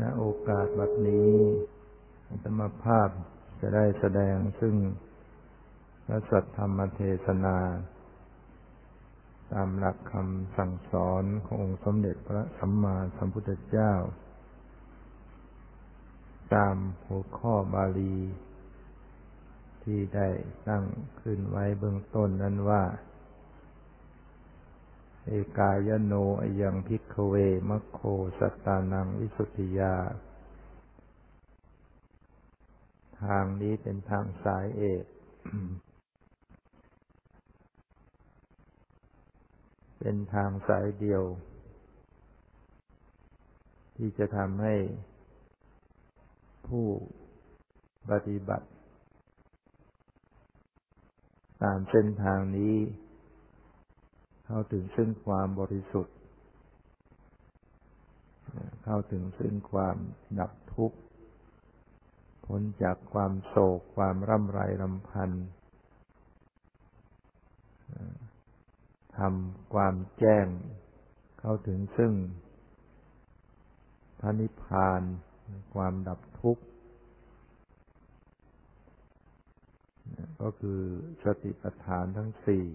[0.00, 1.32] ณโอกาสบัดนี้
[2.44, 3.08] ธรรมภาพ
[3.60, 4.74] จะได้แสดงซึ่ง
[6.06, 7.58] พระสัทธรรมเทศนา
[9.52, 13.92] ตามหลักคำสั่งสอนขององค์สมเด็จพระสัมมาสัมพุทธเจ้า
[16.54, 18.16] ตามหัวข้อบาลี
[19.82, 20.28] ที่ได้
[20.68, 20.84] ตั้ง
[21.20, 22.82] ขึ้นไว้เบื้องต้นนั้นว่า
[25.26, 27.34] เอกายโนอยังพิกเว
[27.68, 28.00] มัคโค
[28.38, 29.94] สัตตานังวิสุทธิยา
[33.22, 35.04] ทางนี้เป็นทางสายเอก
[39.98, 41.22] เป็นทางสายเดียว
[43.96, 44.74] ที่จะทำให้
[46.68, 46.86] ผู้
[48.10, 48.68] ปฏิบัติ
[51.62, 52.74] ตามเส้นทางนี้
[54.54, 56.16] เข้าถึงซึ่งความบริสุทธิ์
[58.84, 59.96] เข้าถึงซึ่งความ
[60.38, 60.98] ดับทุกข์
[62.46, 65.30] พ้นจากความโศกความร่ำไรรำพัน
[69.18, 70.46] ทำความแจ้ง
[71.40, 72.12] เข้าถึงซึ่ง
[74.18, 75.02] พระนิพพาน
[75.74, 76.64] ความดับทุกข์
[80.40, 80.80] ก็คือ
[81.24, 82.66] สติปัฏฐานทั้งสี่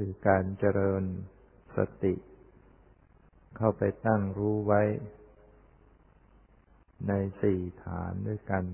[0.00, 1.04] คือการเจริญ
[1.76, 2.14] สติ
[3.56, 4.82] เข้าไปตั้งรู้ไว้
[7.08, 8.64] ในสี่ฐานด้วยกัน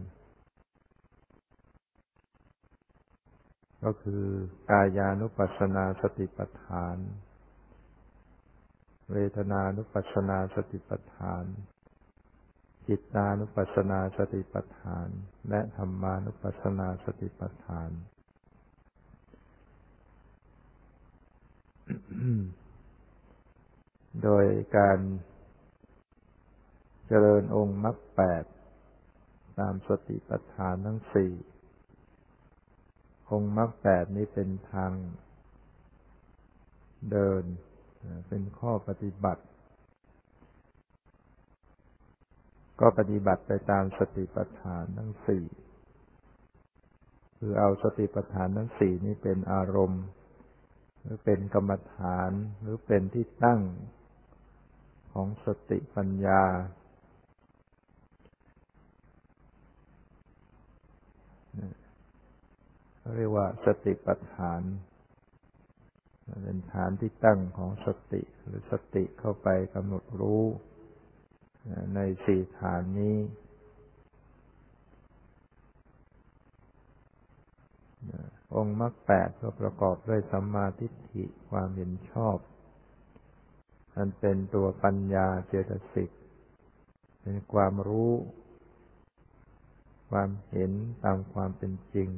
[3.84, 4.25] ก็คือ
[4.70, 6.97] กายานุปัสสนาสติปัฏฐาน
[9.12, 11.45] เวทนานุปัสสนาสติปัฏฐาน
[12.86, 15.08] จิตานุปัสสนาสติปัฏฐาน
[15.48, 17.91] และธรรมานุปัสสนาสติปัฏฐาน
[24.22, 24.44] โดย
[24.77, 24.98] การ
[27.06, 28.44] เจริญองค์มรรคแปด
[29.58, 31.32] ตามสติปัฏฐานทั้งสี่
[33.30, 34.92] องค์มรรคแปดนี้เป็นทาง
[37.11, 37.44] เดิน
[38.28, 39.44] เป็นข้อปฏิบัติ
[42.80, 45.44] ก็ปฏิบัติไปตามสติปัฏฐานทั้งสี่
[47.39, 50.05] คือเอาสติปัฏฐานทั้งสี่นี้เป็นอารมณ์
[51.05, 53.61] หรือเป็นกรรมฐานหรือเป็นที่ตั้ง
[55.13, 56.42] ของสติปัญญา
[63.17, 64.63] เรียกว่าสติปัฏฐาน
[66.42, 70.42] เป็นฐานที่ตั้งของสติ หรือสติเข้าไปกำหนดรู้
[71.95, 73.17] ในสี่ฐานนี้
[78.57, 82.37] องค์มรรคแปดก็ประกอบด้วยสัมมาทิฏฐิความเห็นชอบ
[83.97, 86.11] อันเป็นตัวปัญญาเจตสิก
[87.23, 88.13] เป็นความรู้
[90.11, 90.73] ความเห็น
[91.05, 92.09] ตามความเป็นจริง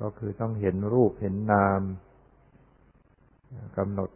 [0.00, 1.80] ก็คือต้องเห็นรูปเห็นนาม
[3.76, 4.10] กำหนด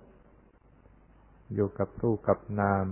[1.54, 2.86] อยู่กับรูปกับนาม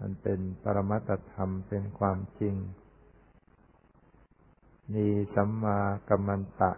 [0.00, 2.54] มันเป็นปรมัตธรรมเป็นความจริง
[4.94, 5.78] มีสัมมา
[6.08, 6.72] กัมมันตะ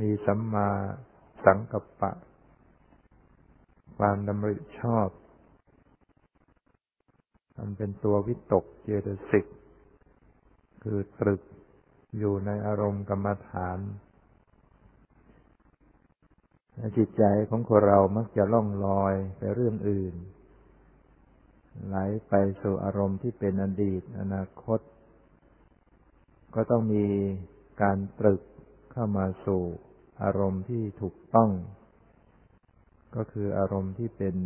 [0.00, 0.68] มีสัมมา
[1.44, 2.12] สังกัปปะ
[3.96, 5.08] ความดำริชอบ
[7.56, 9.46] มันเป็นตัววิตกเจตสิก
[10.82, 11.42] คือตรึก
[12.18, 13.78] อยู่ในอารมณ์กรรมฐาน
[16.96, 20.14] จิตใจของคนเรามักจะล่องลอยไปเรื่องอื่น
[21.86, 21.96] ไหล
[22.28, 24.80] ไปสู่อารมณ์ที่เป็นอดีต อนาคต
[26.54, 27.06] ก็ต้องมี
[27.82, 28.40] การตรึก
[28.92, 29.62] เข้ามาสู่
[30.22, 31.50] อารมณ์ที่ถูกต้อง
[33.16, 34.36] ก็คืออารมณ์ที่เป็น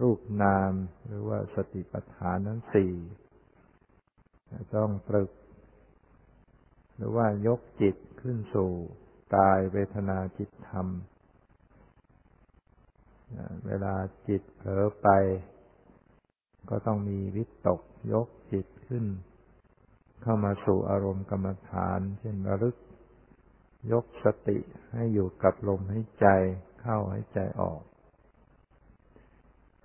[0.00, 0.72] รูปนาม
[1.06, 2.92] หรือว่าสติปัฏฐานทั้งสี่
[4.76, 5.30] ต้องตรึก
[6.96, 8.70] หรือว่ายกจิตขึ้นสู่
[9.36, 10.86] กายเวทนาจิตธรรม
[13.66, 13.94] เวลา
[14.28, 15.08] จิตเผลอไป
[16.70, 17.80] ก็ต้องมีวิตก
[18.12, 19.04] ยกจิตขึ้น
[20.22, 22.76] เข้ามาสู่อารมณ์กรรมฐาน เช่นระลึก
[23.92, 24.58] ยกสติ
[24.94, 26.26] ให้อยู่กับลมให้ใจ
[26.80, 27.80] เข้าให้ใจออก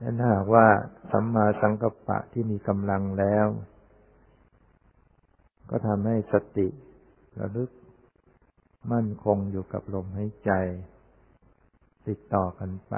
[0.02, 0.68] นั่นหากว่า
[1.12, 3.48] สัมมาสังกัปปะที่มีกำลังแล้ว
[5.70, 6.68] ก็ทำให้สติ
[7.40, 7.70] ระลึก
[8.92, 10.52] มั่นคงอยู่กับลมให้ใจ
[12.08, 12.96] ติดต่อกันไป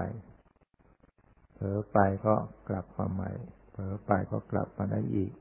[1.54, 2.36] เผลอไปก็
[2.70, 3.32] กลับมาใหม่
[3.72, 5.32] เผลอไปก็กลับมาได้อีก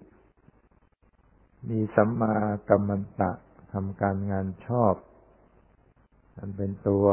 [1.70, 2.34] มีสัมมา
[2.68, 3.32] กัมมันตะ
[3.72, 4.94] ทำการงานชอบ
[6.36, 7.06] มันเป็นตัว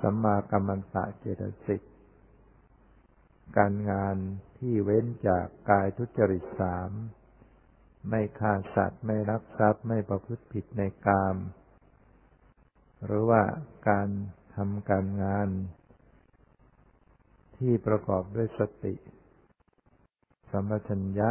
[0.00, 1.82] สัมมากัมมันตะเจตสิก
[3.58, 4.16] การงาน
[4.58, 6.90] ที่เว้นจากกายทุจริตสาม
[8.08, 11.36] ไม่ฆ่าสัตว์ ไม่รักทรัพย์ ไม่ประพฤติผิดในกาม
[13.04, 13.42] หรือว่า
[13.88, 14.08] การ
[14.54, 15.48] ทำการงาน
[17.56, 18.94] ที่ประกอบด้วยสติ
[20.50, 21.30] สัมปชัญญะ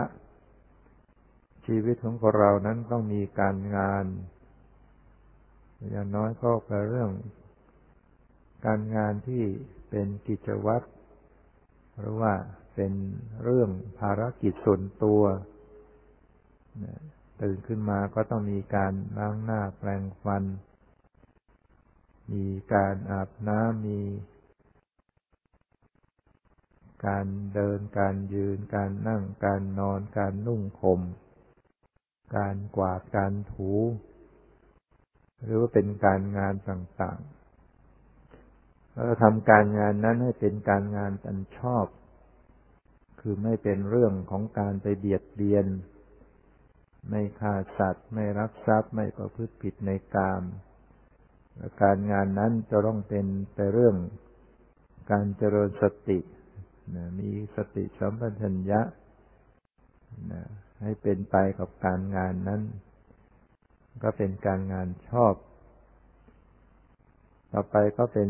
[1.66, 4.06] ชีวิตของเรานั้นต้องมีการงาน
[5.92, 7.12] อย่างน้อยก็เป็นเรื่อง
[8.66, 9.44] การงานที่
[9.90, 10.86] เป็นกิจวัตร
[12.00, 12.34] หรือว่า
[12.76, 12.94] เป็น
[13.44, 13.70] เรื่อง
[14.00, 15.24] ภารกิจส่วนตัว
[17.42, 20.44] ตื่นขึ้นมาก็ต้องมีการล้างหน้าแปรงฟัน
[22.34, 24.02] มีการอาบน้ำมี
[27.08, 31.02] การเดิน การยืน การนั่ง การนอน การนุ่งห่ม
[32.38, 33.72] การกวาดการถู
[35.44, 41.86] หรือว่าเป็นการงานต่างๆเราทำการงานนั้นให้เป็นการงานอันชอบ
[43.20, 45.66] คือไม่เป็นเรื่องของการไปเบียดเบียน
[47.10, 50.44] ไม่ฆ่าสัตว์ ไม่รักทรัพย์ไม่ประพฤติผิดในกาม
[51.82, 53.26] การงานนั้นจะต้องเป็น
[53.56, 53.96] ไปเรื่อง
[55.12, 56.20] การเจริญสติ
[56.96, 58.82] นะมีสติสัมปชัญญะ
[60.32, 60.44] นะ
[60.82, 62.62] ให้เป็นไปกับการงานนั้น
[64.04, 65.34] ก็เป็นการงานชอบ
[67.52, 68.30] ต่อไปก็เป็น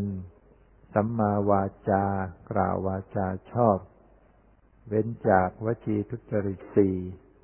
[0.93, 2.05] สัมมาวาจา
[2.51, 3.77] กล่าววาจาชอบ
[4.87, 6.95] เว้นจากวจีทุจริตสี่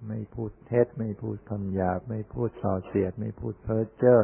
[0.07, 4.21] ไม่พูดเท็จ ไม่พูดคำหยาบ ไม่พูดส่อเสียด ไม่พูดเพ้อเจ้อ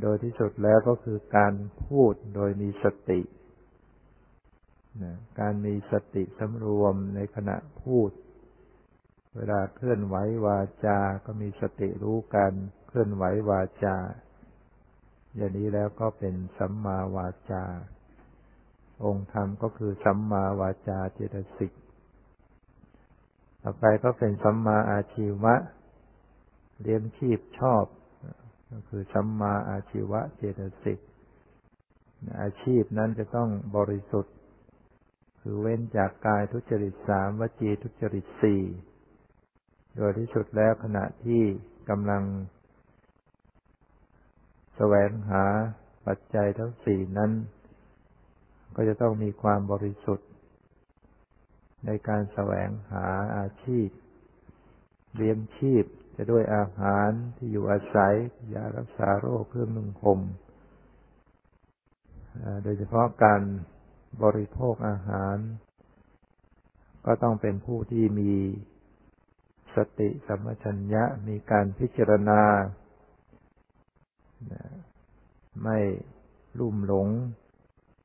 [0.00, 3.20] โดยที่สุดแล้วก็คือการพูดโดยมีสติ
[5.40, 8.10] การมีสติสำรวมในขณะพูด
[9.36, 10.16] เวลาเคลื่อนไหว
[10.46, 12.52] วาจา ก็มีสติรู้การ
[12.86, 13.96] เคลื่อนไหววาจา
[15.36, 17.64] อย่างนี้แล้วก็เป็นสัมมาวาจา
[19.04, 21.72] องค์ธรรมก็คือสัมมาวาจาเจตสิก
[23.62, 25.54] ต่อไปก็เป็นสัมมาอาชีวะ
[26.80, 27.84] เลี้ยงชีพชอบ
[28.72, 30.98] ก็คือสัมมาอาชีวะเจตสิก
[32.40, 34.34] อาชีพนั้นจะต้องบริสุทธิ์
[35.40, 38.62] คือเว้นจากกายทุจริตสามวจีทุจริตสี่
[39.96, 41.42] โดยที่สุดแล้วขณะที่
[41.90, 42.22] กำลัง
[44.76, 45.44] แสวงหา
[46.06, 47.32] ปัจจัยทั้งสี่นั้น
[48.76, 50.28] ก็จะต้องมีความบริสุทธิ์
[51.86, 53.06] ในการแสวงหา
[53.36, 53.88] อาชีพ
[55.16, 55.84] เลี้ยงชีพ
[56.16, 58.14] จะด้วยอาหารที่อยู่อาศัย
[58.54, 60.20] ยารักษาโรคเครื่องนุ่งห่ม
[62.64, 63.42] โดยเฉพาะการ
[64.22, 65.36] บริโภคอาหาร
[67.06, 68.32] ก็ต้องเป็นผู้ที่มี
[69.76, 72.42] สติสัมปชัญญะมีการพิจารณา
[75.62, 75.78] ไม่
[76.58, 77.08] ลุ่มหลง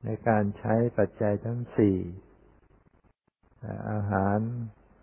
[0.06, 1.98] ในการใช้ปัจจัยทั้งสี่
[3.92, 4.40] อาหาร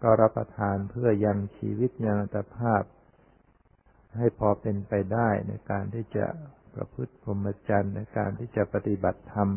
[0.02, 2.82] ก็รับประทานเพื่อยังชีวิตยังอัตภาพ
[4.16, 6.26] ให้พอเป็นไปได้ในการที่จะ
[6.74, 9.50] ประพฤติพรหมจรรย์ในการที่จะปฏิบัติธรรม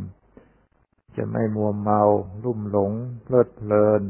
[1.18, 2.02] จะไม่มัวเมา
[2.44, 2.92] ลุ่มหลง
[3.24, 4.04] เพลิดเพลิน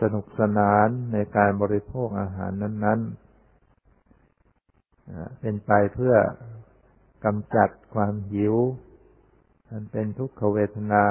[0.00, 3.24] สนุกสนานในการบริโภคอาหารนั้นๆ
[5.40, 6.14] เป็นไปเพื่อ
[7.24, 8.54] กำจัดความหิว
[9.70, 11.04] มันเป็นทุกขเวทนา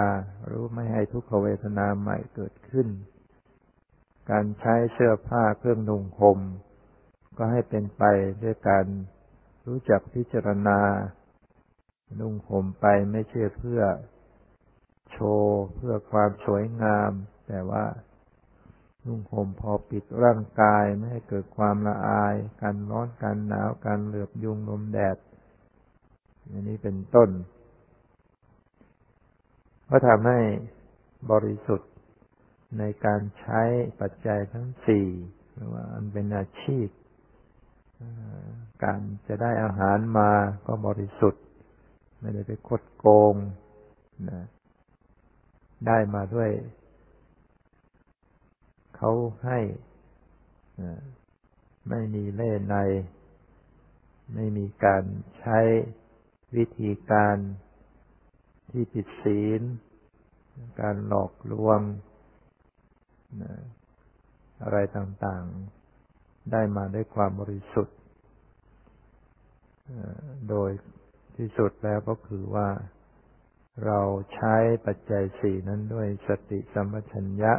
[0.46, 2.88] หรือไม่ให้ทุกขเวทนาใหม่เกิดขึ้น
[4.32, 6.40] การใช้เสื้อผ้าเครื่องนุ่งห่ม
[7.38, 8.04] ก็ให้เป็นไป
[8.44, 8.86] ด้วยการ
[9.68, 10.80] รู้จักพิจารณา
[12.20, 13.82] นุ่งห่มไปไม่ใช่เพื่อ
[15.12, 17.12] โชว์เพื่อความสวยงาม
[17.48, 17.86] แต่ว่า
[19.06, 25.18] นุ่งห่มพอปิดร่างกายไม่ให้เกิดความละอายการร้อนการหนาวการเหลือบยุงลมแดด
[26.48, 27.30] อย่างนี้เป็นต้น
[29.90, 30.40] ก็ทำให้
[31.32, 31.92] บริสุทธิ์
[32.80, 33.62] ในการใช้
[34.02, 35.08] ปัจจัยทั้งสี่
[35.54, 36.88] หรือว่าอันเป็นอาชีพ
[38.84, 40.32] การจะได้อาหารมา
[40.66, 41.44] ก็บริสุทธิ์
[42.20, 43.36] ไม่ได้ไปคดโกง
[44.30, 44.42] นะ
[45.88, 46.50] ได้มาด้วย
[49.06, 49.60] เขาให้
[51.90, 52.76] ไม่มีเล่ใน
[54.34, 55.04] ไม่มีการ
[55.40, 55.60] ใช้
[56.56, 57.38] วิธีการ
[58.72, 59.62] ที่ผิดศีล
[60.82, 61.80] การหลอกลวง
[64.64, 67.98] อะไรต่างๆ ได้มาด้วยความบริสุทธิ์
[70.50, 70.72] โดย
[71.38, 72.70] ที่สุดแล้วก็คือว่า
[73.86, 74.00] เรา
[74.34, 74.56] ใช้
[74.86, 77.54] ปัจจัยสี่นั้นด้วยสติสัมปชัญญะ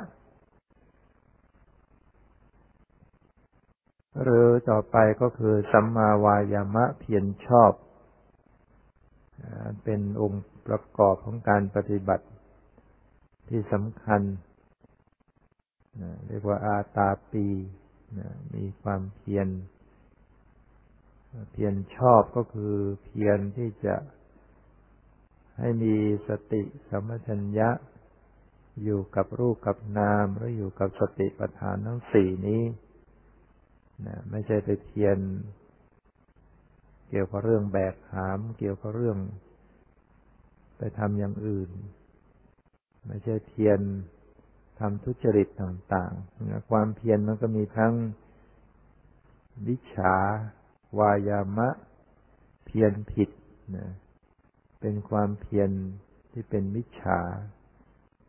[4.22, 7.72] หรือต่อไปก็คือสัมมาวายามะเพียรชอบ
[9.84, 12.26] เป็นองค์ประกอบของการปฏิบัติ
[13.48, 14.22] ที่สำคัญ
[16.26, 17.46] เรียกว่าอาตาปี
[18.54, 19.48] มีความเพียร
[21.52, 23.96] เพียรชอบก็คือเพียรที่จะ
[25.58, 25.94] ให้มี
[26.28, 27.70] สติสัมปชัญญะ
[28.82, 32.62] อยู่กับรูปกับนามหรืออยู่กับสติปัฏฐานทั้งสี่นี้
[34.06, 35.18] นะไม่ใช่ไปเพียร
[37.08, 39.18] เกี่ยวกับเรื่องแบกหาม เกี่ยวกับเรื่อง
[40.76, 41.70] ไปทำอย่างอื่น
[43.06, 43.80] ไม่ใช่เพียร
[44.78, 47.94] ทำทุจริตต่างๆนะความเพียรมันก็มีทั้ง
[49.68, 50.14] วิชา
[50.98, 51.68] วายามะ
[52.66, 53.30] เพียรผิด
[53.76, 53.88] นะ
[54.80, 55.70] เป็นความเพียร
[56.32, 57.20] ที่เป็นมิจฉา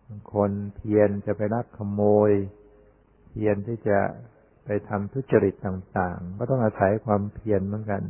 [0.07, 2.31] บางคนเพียรจะไปรักขโมย
[3.29, 3.99] เพียรที่จะ
[4.65, 8.03] ไปทำทุจริตต่างๆ ก็ต้องอาศัยความเพียรเหมือนกัน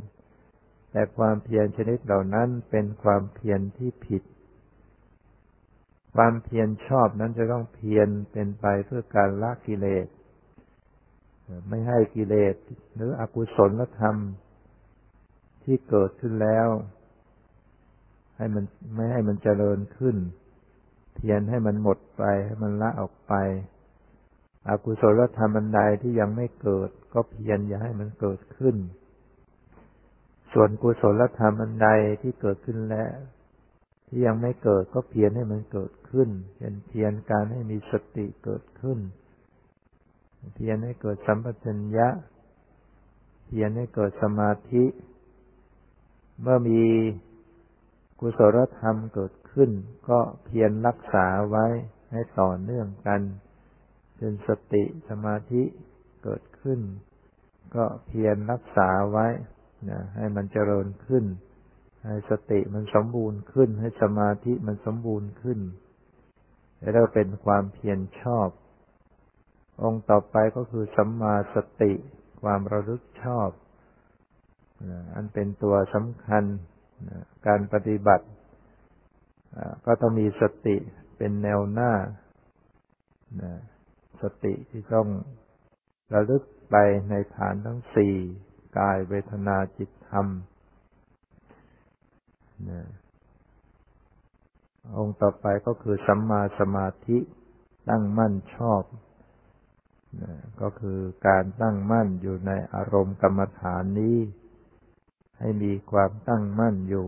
[0.92, 4.24] แต่ความเพียรชนิดเหล่านั้นเป็นความเพียรที่ผิด
[6.16, 10.08] ความเพียรชอบนั้นจะต้องเพียรเป็นไปเพื่อการละกิเลส
[11.70, 12.56] ไม่ให้กิเลส
[12.96, 14.16] หรืออกุศลธรรม
[15.64, 16.68] ที่เกิดขึ้นแล้ว
[18.38, 18.64] ให้มัน
[18.96, 20.16] ไม่ให้มันเจริญขึ้น
[21.16, 23.34] เพียรให้มันหมดไปให้มันละออกไป
[24.70, 28.76] อกุศลธรรมอันใดที่ยังไม่เกิด ก็เพียรอย่าให้มันเกิดขึ้น
[30.54, 31.90] ส่วนกุศลธรรมอันใด
[32.22, 33.16] ที่เกิดขึ้นแล้ว
[34.08, 39.00] ที่ยังไม่เกิดก็เพียรให้มันเกิดขึ้น เป็นเพียรการให้มีสติเกิดขึ้น
[40.56, 42.08] เพียรให้เกิดสัมปชัญญะ
[43.46, 44.84] เพียรให้เกิดสมาธิ
[46.42, 46.84] เมื่อมี
[48.20, 49.70] กุศลธรรมเกิดขึ้น
[50.10, 51.66] ก็เพียรรักษาไว้
[52.12, 53.22] ให้ต่อเนื่องกัน
[54.20, 55.64] จนสติสมาธิ
[56.24, 56.80] เกิดขึ้น
[57.76, 59.28] ก็เพียรรักษาไว้
[59.90, 61.26] นะให้มันเจริญขึ้น
[62.06, 65.60] ให้สติมันสมบูรณ์ขึ้น ให้สมาธิมันสมบูรณ์ขึ้น
[66.80, 68.50] แล้วเป็นความเพียรชอบ
[69.84, 71.94] องค์ต่อไปก็คือสัมมาสติ
[72.42, 73.50] ความระลึกชอบ
[75.16, 76.44] อันเป็นตัวสำคัญ
[77.48, 78.26] การปฏิบัติ
[79.86, 80.78] ก็ต้องมีสติ
[81.18, 81.92] เป็นแนวหน้า
[84.22, 85.08] สติที่ต้อง
[86.14, 86.76] ระลึกไป
[87.10, 88.16] ในฐานทั้งสี่
[88.78, 90.28] กายเวทนาจิตธรรม
[92.70, 92.82] นะ
[94.98, 97.18] องค์ต่อไปก็คือสัมมาสมาธิ
[97.90, 98.84] ตั้งมั่นชอบ
[100.22, 104.18] นะก็คือการตั้งมั่นอยู่ในอารมณ์กรรมฐานนี้
[105.40, 107.08] ให้มีความตั้งมั่นอยู่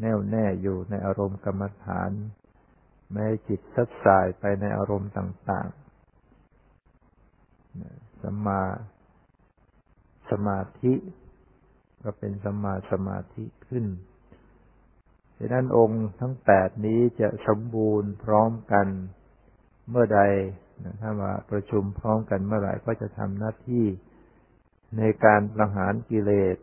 [0.00, 2.10] แน่วแน่อยู่ในอารมณ์กรรมฐาน
[3.10, 5.87] ไม่ให้จิตซัดสายไปในอารมณ์ต่างๆ
[8.22, 8.62] สัมมา
[10.30, 10.94] สมาธิ
[12.02, 13.84] ก็เป็นสัมมาสมาธิขึ้น
[15.36, 18.86] ดังนั้นองค์ทั้งแปดนี้จะสมบูรณ์พร้อมกัน
[19.90, 20.20] เมื่อใด
[21.00, 23.86] ถ้ามาประชุมพร้อมกันเมื่อไหร่ก็จะทำหน้าที่
[24.98, 26.56] ในการประหารกิเลส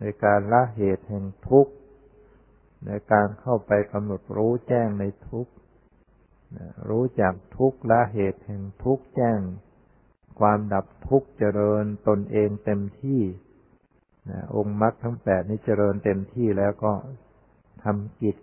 [0.00, 1.72] ในการละเหตุแห่งทุกข์
[2.86, 5.52] ในการเข้าไปกำหนดรู้แจ้งในทุกข์
[6.88, 9.40] รู้จักทุกละเหตุแห่งทุกแจ้ง
[10.40, 13.22] ความดับทุกเจริญตนเองเต็มที่
[14.56, 16.92] องค์มรรคทั้งแปดนี้เจริญเต็มที่แล้วก็
[17.84, 18.36] ทำกิจ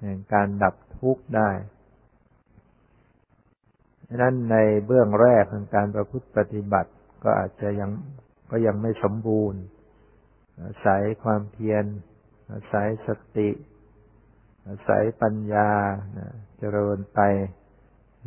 [0.00, 1.50] แห่งการดับทุกข์ได้
[4.22, 6.90] นั้นในเบื้องแรกของการประพฤติปฏิบัติ
[7.24, 7.90] ก็อาจจะยัง
[8.50, 9.60] ก็ยังไม่สมบูรณ์
[10.62, 11.84] อาศัยความเพียร
[12.52, 13.48] อาศัยสติ
[14.66, 15.70] อาศัยปัญญา
[16.58, 17.20] เจริญไป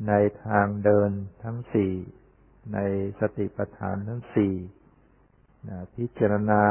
[0.07, 0.13] ใน
[0.45, 1.11] ทางเดิน
[1.43, 1.93] ทั้งสี่
[2.73, 2.79] ใน
[3.19, 4.53] สติปัฏฐานทั้งสี่
[5.95, 6.63] พิจารณา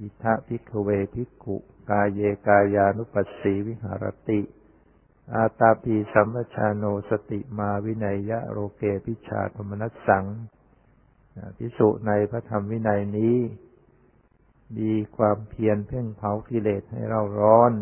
[0.00, 1.56] อิธะ ภิกขะเว ภิกขุ
[1.90, 4.40] กาเยกายานุปัสสีวิหะระติ
[5.34, 10.24] อาตาปีสัมปะชาโน สะติมาวิเนยยะโลเก อะภิชฌาโทมะนัสสัง
[11.58, 13.36] ภิกษุในพระธรรมวินัยนี้
[14.76, 17.72] มีความเพียรเพ่งเผากิเลสให้เราร้อน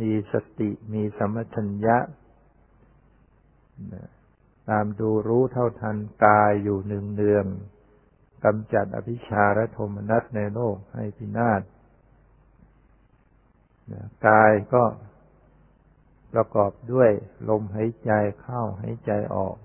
[0.00, 1.98] มีสติมีสัมัชัญญะ
[4.68, 7.46] ตามดูรู้เท่าทันกายอยู่หนึ่งเนือง
[8.44, 11.62] กำจัดอภิชาและโทมนัสในโลกให้พินาศ
[14.26, 14.84] กายก็
[16.32, 17.10] ประกอบด้วย
[17.48, 19.56] ลมหายใจเข้าหายใจออก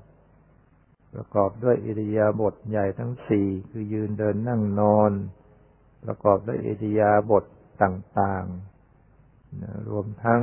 [1.13, 5.11] ประกอบด้วยอิริยาบถใหญ่ทั้งสี่คือยืนเดินนั่งนอน
[6.03, 7.46] ประกอบด้วยอิริยาบถ
[7.84, 10.41] ต่างๆ รวมทั้ง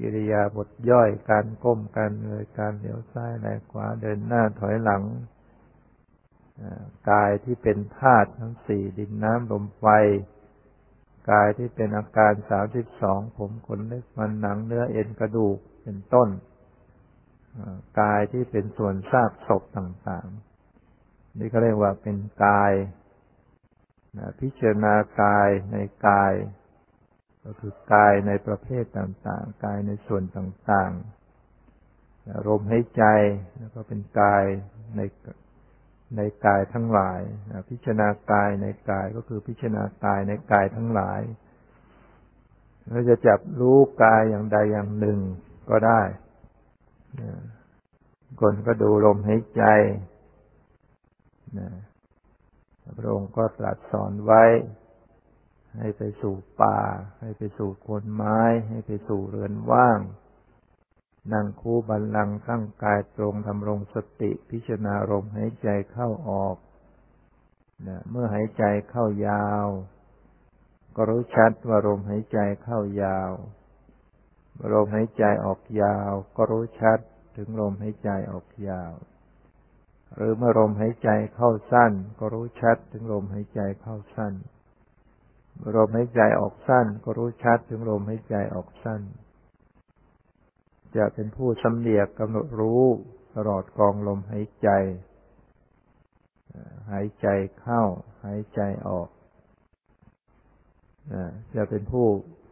[0.00, 5.02] อิริยาบถย่อยการก้มการเงยการเหลียวซ้ายแลขวาเดินหน้าถอยหลัง
[7.10, 9.86] กายที่เป็นธาตุทั้งสี่ดินน้ำลมไฟ
[11.30, 16.28] กายที่เป็นอาการสามสิบสองผมขนเล็บมันหนังเนื้อเอ็นกระดูกเป็นต้น
[18.00, 22.72] กายที่เป็นส่วนซากศพต่างๆ นี่ก็เรียกว่าเป็นกาย
[24.40, 25.76] พิจารณากายใน
[26.08, 26.34] กาย
[27.44, 33.04] ก็คือกายในประเภทต่างๆ กายในส่วนต่างๆอารมณ์ให้ใจ
[33.58, 34.44] แล้วก็เป็นกาย
[34.96, 35.00] ใน
[36.16, 37.20] ในกายทั้งหลาย
[37.70, 41.20] พิจารณากายในกายก็คือพิจารณากายในกายทั้งหลาย
[42.90, 45.18] เราจะจับรู้กายอย่างใดอย่างหนึ่ง
[45.70, 46.02] ก็ได้
[48.40, 49.64] คนก็ดูลมหายใจ
[52.96, 54.44] พระองค์ก็ตรัสสอนไว้
[55.78, 56.80] ให้ไปสู่ป่า
[57.20, 60.00] ให้ไปสู่คนไม้ ให้ไปสู่เรือนว่าง
[61.32, 66.56] นั่งคูบันลังตั้งกายตรงทำรงสติพิจารณาลมหายใจเข้าออก
[67.86, 69.66] นะเมื่อหายใจเข้ายาว
[70.96, 73.32] ก็รู้ชัดว่าลมหายใจเข้ายาว
[74.72, 76.98] ลมหายใจออกยาว ก็รู้ชัด
[77.36, 78.92] ถึงลมหายใจออกยาว
[80.14, 84.32] หรือเมื่อลมหายใจเข้าสั้น ก็รู้ชัดถึงลมหายใจเข้าสั้น
[85.56, 89.00] เมื่อลมหายใจออกสั้น ก็รู้ชัดถึงลมหายใจออกสั้น
[90.96, 92.84] จะเป็นผู้สำเนียกกำหนดรู้
[93.36, 94.68] ตลอดกองลมหายใจ
[96.90, 97.26] หายใจ
[97.60, 97.82] เข้า
[98.24, 99.08] หายใจออก
[101.54, 102.06] จะเป็นผู้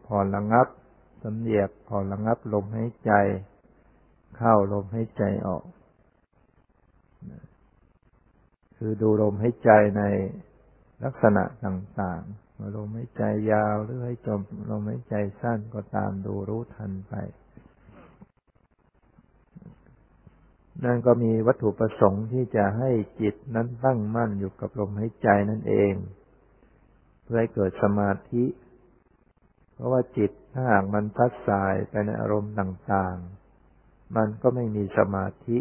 [0.07, 0.67] ผ่อนระงับ
[1.23, 3.13] สำเนียกผ่อนระงับลมหายใจ
[4.37, 5.63] เข้าลมให้ใจออก
[8.77, 10.03] คือดูลมให้ใจใน
[11.05, 14.41] ลักษณะต่างๆว่าลมให้ใจยาวหรือให้จม
[14.71, 17.15] ลมให้ใจสั้นก็ตามดูรู้ทันไป
[20.85, 22.91] นั่นก็มีวัตถุประสงค์ที่จะให้
[23.21, 25.93] จิตนั้นตั้งมั่นอยู่กับลมหายใจนั่นเอง
[27.25, 28.45] เพื่อให้เกิดสมาธิ
[29.75, 35.59] เพราะว่าจิตถ้าหากมันพัดสายไปในอารมณ์ต่างๆ มันก็ไม่มีสมาธิ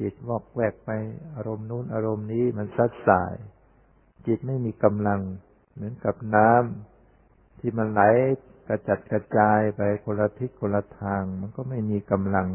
[0.00, 0.90] จิตวอกแวกไป
[1.34, 3.34] อารมณ์นู้นอารมณ์นี้มันซัดสาย
[4.26, 5.20] จิตไม่มีกำลัง
[5.74, 8.02] เหมือนกับน้ำที่มันไหล
[8.66, 12.48] กระจัดกระจายไปคนละทิศคนละทาง มันก็ไม่มีกำลัง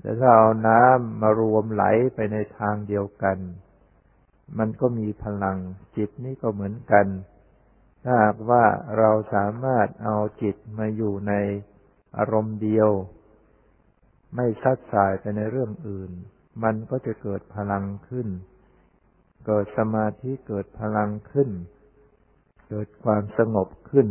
[0.00, 3.38] แต่ถ้าเอาน้ำมารวมไหลไปในทางเดียวกัน
[4.58, 5.58] มันก็มีพลัง
[5.96, 7.06] จิตนี่ก็เหมือนกัน
[8.04, 8.64] ถ้าหากว่า
[8.98, 11.32] เราสามารถเอาจิตมาอยู่ใน
[12.18, 12.90] อารมณ์เดียว
[14.34, 16.10] ไม่ซัดสายไปในเรื่องอื่น
[16.62, 18.28] มันก็จะเกิดพลังขึ้น
[19.46, 21.50] เกิดสมาธิเกิดพลังขึ้น
[22.68, 24.08] เกิดความสงบขึ้น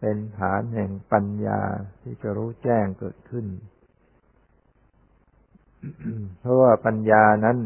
[0.00, 1.60] เป็นฐานแห่งปัญญา
[2.02, 3.46] ที่จะรู้แจ้งเกิดขึ้น
[6.40, 7.58] เพราะว่าปัญญานั้น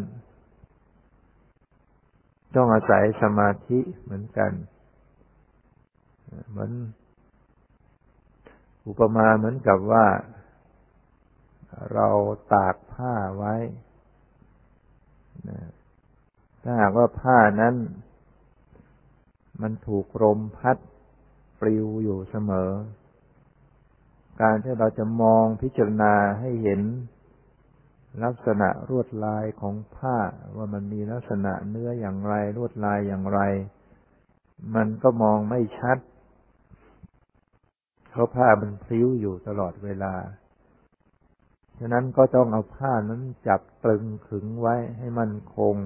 [2.56, 4.52] ต้องอาศัยสมาธิเหมือนกัน
[6.50, 6.70] เหมือน
[8.86, 10.06] อุปมาเหมือนกับว่า
[11.92, 12.08] เรา
[12.54, 13.54] ตากผ้าไว้
[16.62, 17.74] ถ้าหากว่าผ้านั้น
[19.62, 20.76] มันถูกลมพัด
[21.60, 22.70] ปลิวอยู่เสมอ
[24.40, 26.80] การที่เราจะมองพิจารณาให้เห็น
[28.24, 30.18] ลักษณะรวดลายของผ้า
[30.56, 33.40] ว่ามันมีลักษณะเนื้ออย่างไรรวดลายอย่างไร
[34.74, 35.98] มันก็มองไม่ชัด
[38.10, 40.14] เพราะผ้ามันพลิ้วอยู่ตลอดเวลา
[41.78, 45.76] ฉะนั้นก็ต้องเอาผ้านั้นจับตรึงขึงไว้ให้มันคง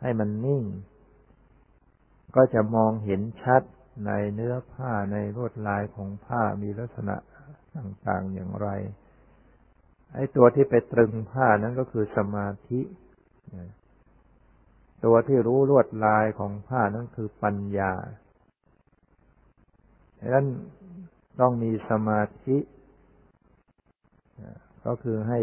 [0.00, 0.64] ให้มันนิ่ง
[2.36, 3.62] ก็จะมองเห็นชัด
[4.06, 7.16] ในเนื้อผ้าในลวดลายของผ้ามีลักษณะ
[7.76, 8.68] ต่างๆอย่างไร
[10.14, 12.80] ไอ้ตัวที่ไปตรึงผ้านั้นก็คือสมาธิ
[15.04, 17.92] ตัวที่รู้ลวดลายของผ้านั้นคือปัญญา
[20.18, 20.46] ดังนั้น
[21.40, 22.56] ต้องมีสมาธิ
[24.86, 25.40] ก็คือให้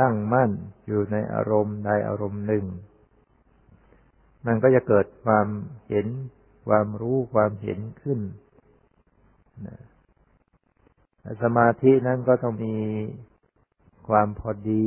[0.00, 0.50] ตั้งมั่น
[0.86, 2.64] อยู่ในอารมณ์ใดอารมณ์หนึ่ง
[4.46, 5.46] มันก็จะเกิดความ
[5.88, 6.06] เห็น
[6.68, 8.20] ความรู้ความเห็นขึ้น
[11.42, 12.76] สมาธินั้นก็ต้องมี
[14.08, 14.86] ความพอดี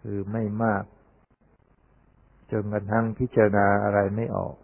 [0.00, 0.84] คือไม่มาก
[2.50, 4.54] จนกระทั่งพิจารณาอะไรไม่ออก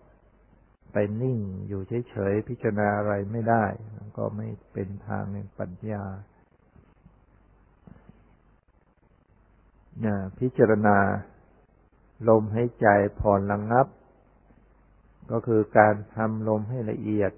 [0.93, 3.65] ไปนิ่งอยู่เฉยๆ พิจารณาอะไรไม่ได้
[4.17, 6.05] ก็ไม่เป็นทางแห่งปัญญา
[10.39, 10.99] พิจารณา
[12.29, 12.89] ลมให้ใจ
[13.21, 13.87] ผ่อนระงงับ
[15.31, 17.33] ก็คือการทำลมให้ละเอียด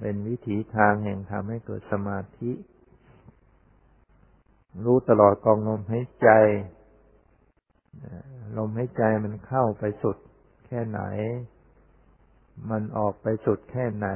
[0.00, 2.52] เป็นวิถีทางแห่งทำให้เกิดสมาธิ
[4.84, 6.28] รู้ตลอดกองลมหายใจ
[8.58, 10.16] ลมหายใจมันเข้าไปสุด
[10.66, 11.00] แค่ไหน
[12.70, 14.08] มันออกไปสุดแค่ไหน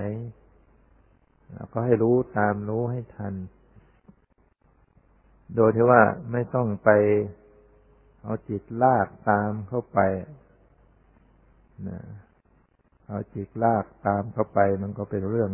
[1.52, 3.34] เราก็ให้รู้ตามรู้ให้ทัน
[5.56, 6.90] โดยที่ว่าไม่ต้องไป
[8.22, 9.98] เอาจิตลากตามเข้าไป
[11.88, 12.00] นะ
[13.08, 15.50] เอาจิตลากตามเข้าไปมันก็เป็นเรื่อง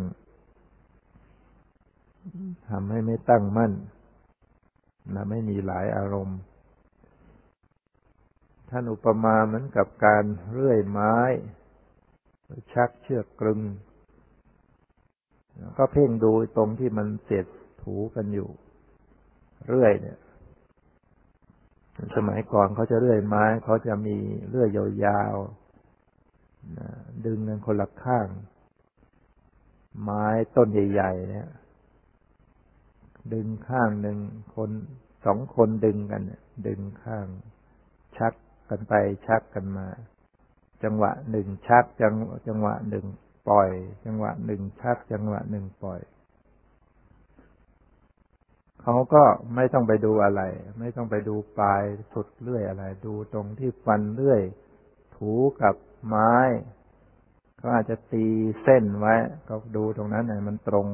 [2.69, 3.73] ทำให้ไม่ตั้งมั่น
[5.13, 6.39] นะไม่มีหลายอารมณ์
[8.69, 11.15] ท่านอุปมาเหมือนกับการเลื่อยไม้
[12.73, 13.61] ชักเชือกกลึง
[15.77, 17.45] ก็เพ่งดูตรงที่มันเสียด
[17.81, 18.49] ถูกันอยู่
[19.67, 20.17] เรื่อยเนี่ย
[22.15, 24.17] สมัยก่อนเขาจะเลื่อยไม้เขาจะมี
[24.49, 24.69] เลื่อย
[25.05, 28.27] ยาวๆดึงกันคนละข้าง
[30.03, 31.47] ไม้ต้นใหญ่ ๆ เนี่ย
[33.33, 34.17] ดึงข้างหนึ่ง
[34.55, 34.69] คน
[35.25, 36.23] สองคนดึงกัน
[36.67, 37.25] ดึงข้าง
[38.17, 38.33] ชัก
[38.69, 38.93] กันไป
[39.27, 39.87] ชักกันมา
[40.83, 42.13] จังหวะหนึ่งชักจัง
[42.47, 43.05] จังหวะหนึ่ง
[43.49, 43.69] ปล่อย
[44.05, 45.99] จังหวะหนึ่งชัก จังหวะหนึ่งปล่อย
[48.89, 49.23] เขาก็
[49.55, 50.41] ไม่ต้องไปดูอะไร
[50.79, 54.41] ไม่ต้องไปดูปลายสุดเลื่อยอะไร ดูตรงที่ฟันเลื่อย
[55.15, 55.75] ถูกับ
[56.07, 56.33] ไม้
[57.57, 58.25] เขาอาจจะตี
[58.61, 59.15] เส้นไว้
[59.47, 60.87] ก็ดูตรงนั้นไหนมันตรง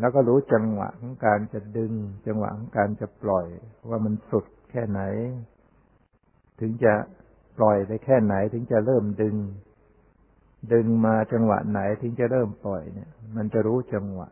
[0.00, 1.92] แล้วก็รู้จังหวะของการจะดึง
[2.26, 3.46] จังหวะของการจะปล่อย
[3.88, 5.00] ว่ามันสุดแค่ไหน
[6.60, 6.94] ถึงจะ
[7.58, 9.36] ปล่อยไปแค่ไหน ถึงจะเริ่มดึง
[10.72, 14.28] ดึงมาจังหวะไหน ถึงจะเริ่มปล่อยเนี่ย มันจะรู้จังหวะ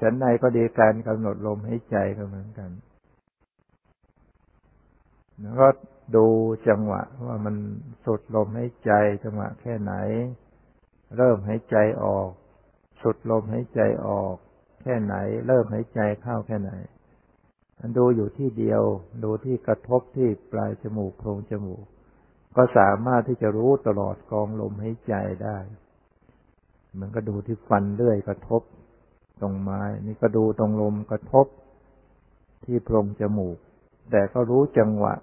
[0.00, 2.70] ฉันในก็ดีการกำหนดลมให้ใจก็เหมือนกัน
[5.40, 5.68] แล้วก็
[6.16, 6.26] ดู
[6.68, 7.56] จังหวะว่ามัน
[8.04, 8.92] สุดลมให้ใจ
[9.24, 9.94] จังหวะแค่ไหน
[11.16, 12.28] เริ่มให้ใจออก
[13.02, 14.34] สุดลมหายใจออก
[14.82, 15.14] แค่ไหน
[15.46, 16.72] เริ่มหายใจเข้าแค่ไหน
[17.98, 18.82] ดูอยู่ที่เดียว
[19.24, 21.84] ดูที่กระทบที่ปลายจมูกโพรงจมูก
[22.56, 25.58] ก็สามารถที่จะรู้ตลอดกองลมหายใจได้
[27.00, 28.62] มันก็ดูที่ฟันเลื่อยกระทบ
[29.42, 31.46] ตรงไม้ นี่ก็ดูตรงลมกระทบ
[32.64, 33.58] ที่โพรงจมูก
[34.10, 35.14] แต่ก็รู้จังหวะ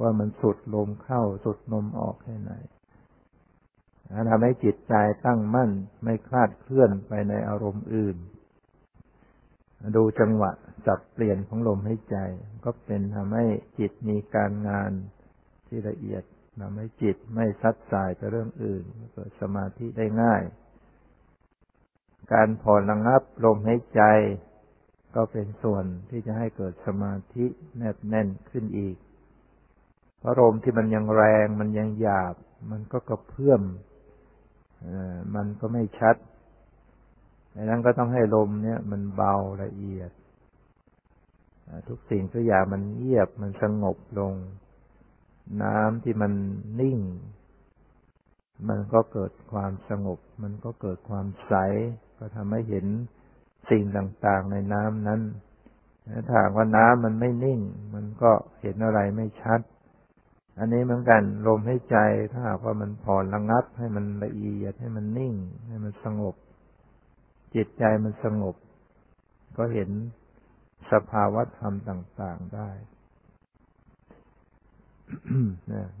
[0.00, 2.52] ว่ามันสุดลมเข้าสุดลมออกแค่ไหน
[4.30, 4.94] ทำให้จิตใจ
[5.26, 5.70] ตั้งมั่น
[6.02, 8.16] ไม่คลาดเคลื่อนไปในอารมณ์อื่น
[9.96, 10.50] ดูจังหวะ
[10.86, 12.16] จับเปลี่ยนของลมให้ใจ
[12.64, 13.46] ก็เป็นทำให้
[13.78, 14.90] จิตมีการงาน
[15.66, 16.22] ที่ละเอียด
[16.60, 20.42] ทำให้จิตไม่ซัดสายไปเรื่องอื่นเกิดสมาธิได้ง่าย
[22.32, 24.02] การผ่อนระงับลมให้ใจ
[25.14, 28.96] ก็เป็นส่วนที่จะให้เกิดสมาธิแนบแน่นขึ้นอีก
[30.18, 32.34] เพราะลมที่มันยังแรงมันยังหยาบ
[32.70, 33.62] มันก็กระเพื่อม
[35.34, 36.16] มันก็ไม่ชัด
[37.54, 40.10] ดังนั้นก็ต้องให้ลมเนี่ย มันเบาละเอียด
[41.88, 44.34] ทุกสิ่งทุกอย่างมันเงียบมันสงบลง
[45.62, 46.32] น้ำที่มัน
[46.80, 46.98] นิ่ง
[48.68, 51.54] มันก็เกิดความสงบ มันก็เกิดความใส
[52.18, 52.86] ก็ทำให้เห็น
[53.70, 55.20] สิ่งต่างๆในน้ำนั้น
[56.26, 57.60] ถ้าว่าน้ำมันไม่นิ่ง
[57.94, 59.60] มันก็เห็นอะไรไม่ชัด
[60.58, 61.96] อันนี้เหมือนกันลมให้ใจ
[62.32, 65.34] ถ้าหากว่ามันผ่อนระงับ ให้มันละเอียดให้มันนิ่ง
[65.66, 66.34] ให้มันสงบ
[67.54, 68.54] จิตใจมันสงบ
[69.56, 69.90] ก็เห็น
[70.92, 72.70] สภาวะธรรมต่าง ๆได้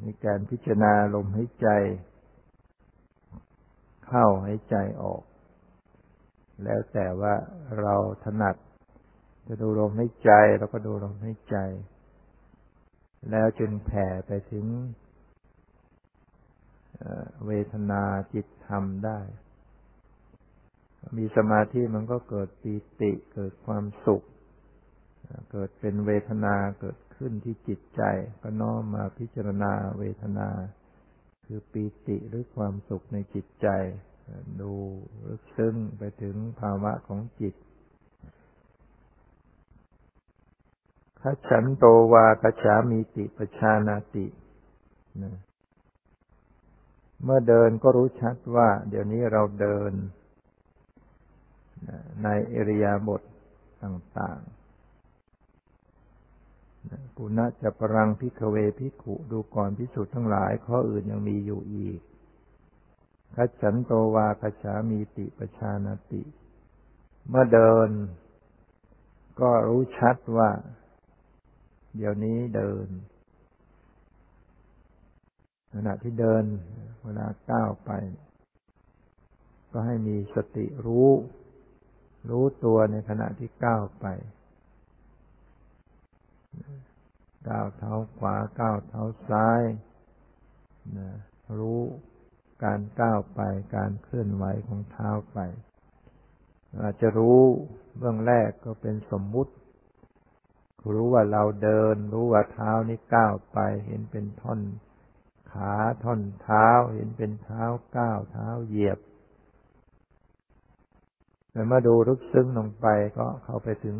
[0.00, 1.68] ในการพิจารณาลมให้ใจ
[4.06, 5.22] เข้าให้ใจออก
[6.62, 7.34] แล้วแต่ว่า
[7.80, 8.56] เราถนัด
[9.46, 11.56] จะดูลมให้ใจเราก็ดูลมให้ใจ
[13.30, 14.66] แล้วจึงแผ่ไปถึง
[17.46, 18.02] เวทนา
[18.34, 19.20] จิตธรรมได้
[21.16, 24.22] มีสมาธิมันก็เกิดปีติเกิดความสุข
[25.52, 28.02] เกิดเป็นเวทนาเกิดขึ้นที่จิตใจ
[28.42, 30.48] ก็น้อมมาพิจารณาเวทนา
[31.46, 33.68] คือปีติหรือความสุขในจิตใจ
[34.60, 34.72] ดู
[35.28, 37.54] ลึกซึ้งไปถึงภาวะของจิต
[41.20, 44.26] ขฉันโตวากฉามีติปชานาติ
[45.22, 45.36] นะ
[47.22, 49.92] เมื่อเดินก็รู้ชัดว่า เดี๋ยวนี้เราเดิน
[52.22, 53.22] ในเอริยาบท
[53.82, 54.64] ต่างๆ
[57.16, 62.00] ปุณะจะปรังพิกเวพิขุดูก่อนพิสุทธ์ทั้งหลาย ข้ออื่นยังมีอยู่อีก
[63.36, 66.22] ขัฉันโตวาคฉามีติปชานาติ
[67.28, 67.88] เมื่อเดิน
[69.40, 70.50] ก็รู้ชัดว่า
[71.96, 72.88] เดี๋ยวนี้เดิน
[75.74, 76.44] ขณะที่เดิน
[77.02, 77.90] เวลาก้าวไป
[79.72, 81.10] ก็ให้มีสติรู้
[82.30, 84.06] รู้ตัวในขณะที่ก้าวไป
[87.48, 89.62] ก้าวเท้าขวาก้าวเท้าซ้าย
[90.98, 91.08] นะ
[91.58, 91.80] รู้
[92.64, 93.40] การก้าวไป
[93.76, 95.38] การเคลื่อนไหวของเท้าไป
[96.80, 97.40] อาจจะรู้
[97.98, 99.52] เบื้องแรกก็เป็นสมมุติ
[100.94, 104.60] รู้ว่าเราเดิน รู้ว่าเท้านี้ก้าวไป เห็นเป็นท่อน
[105.52, 105.74] ขา
[106.04, 107.62] ท่อนเท้า เห็นเป็นเท้า
[107.96, 108.98] ก้าวเท้าเหยียบ
[111.50, 112.86] แต่เมื่อดูลึกซึ้งลงไป
[113.18, 113.96] ก็เข้าไปถึง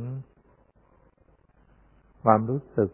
[2.22, 2.90] ความรู้สึก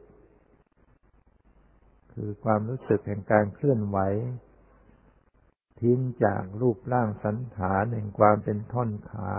[2.13, 3.99] คือความรู้สึกแห่งการเคลื่อนไหว
[5.81, 9.33] ทิ้งจากรูปร่างสันฐานแห่งความเป็นท่อนขา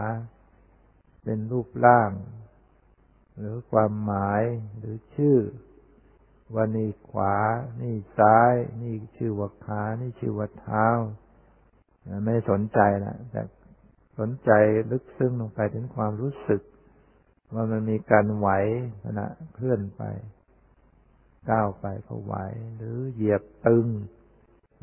[1.23, 2.11] เป็นรูปร่าง
[3.37, 4.43] หรือความหมาย
[4.77, 5.37] หรือชื่อ
[6.53, 7.35] ว่านี่ขวา
[7.81, 10.87] นี่ซ้าย นี่ชื่อว่าขา นี่ชื่อว่าเท้า
[12.25, 13.41] ไม่สนใจนะแต่
[14.19, 14.51] สนใจ
[14.91, 16.61] ลึกซึ้งลงไปถึงความรู้สึก
[17.53, 18.49] ว่ามันมีการไหว
[19.03, 20.03] ขณะเคลื่อนไป
[21.49, 22.35] ก้าวไปก็ไหว
[22.75, 23.87] หรือเหยียบตึง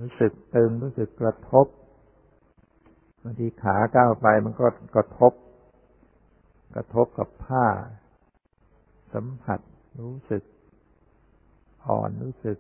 [0.01, 1.67] รู้สึกตึงรู้สึกกระทบ
[3.23, 5.33] บางทีขาก้าวไปมันก็กระทบ
[6.75, 7.67] กระทบกับผ้า
[9.15, 9.61] สัมผัส
[10.01, 10.43] รู้สึก
[11.87, 12.59] อ่อนรู้สึก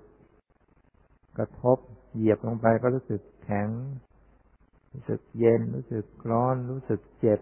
[1.39, 1.79] กระทบ
[2.15, 3.69] เหยียบลงไปก็รู้สึกแข็ง
[4.93, 7.41] รู้สึกเย็นรู้สึกร้อนรู้สึกเจ็บ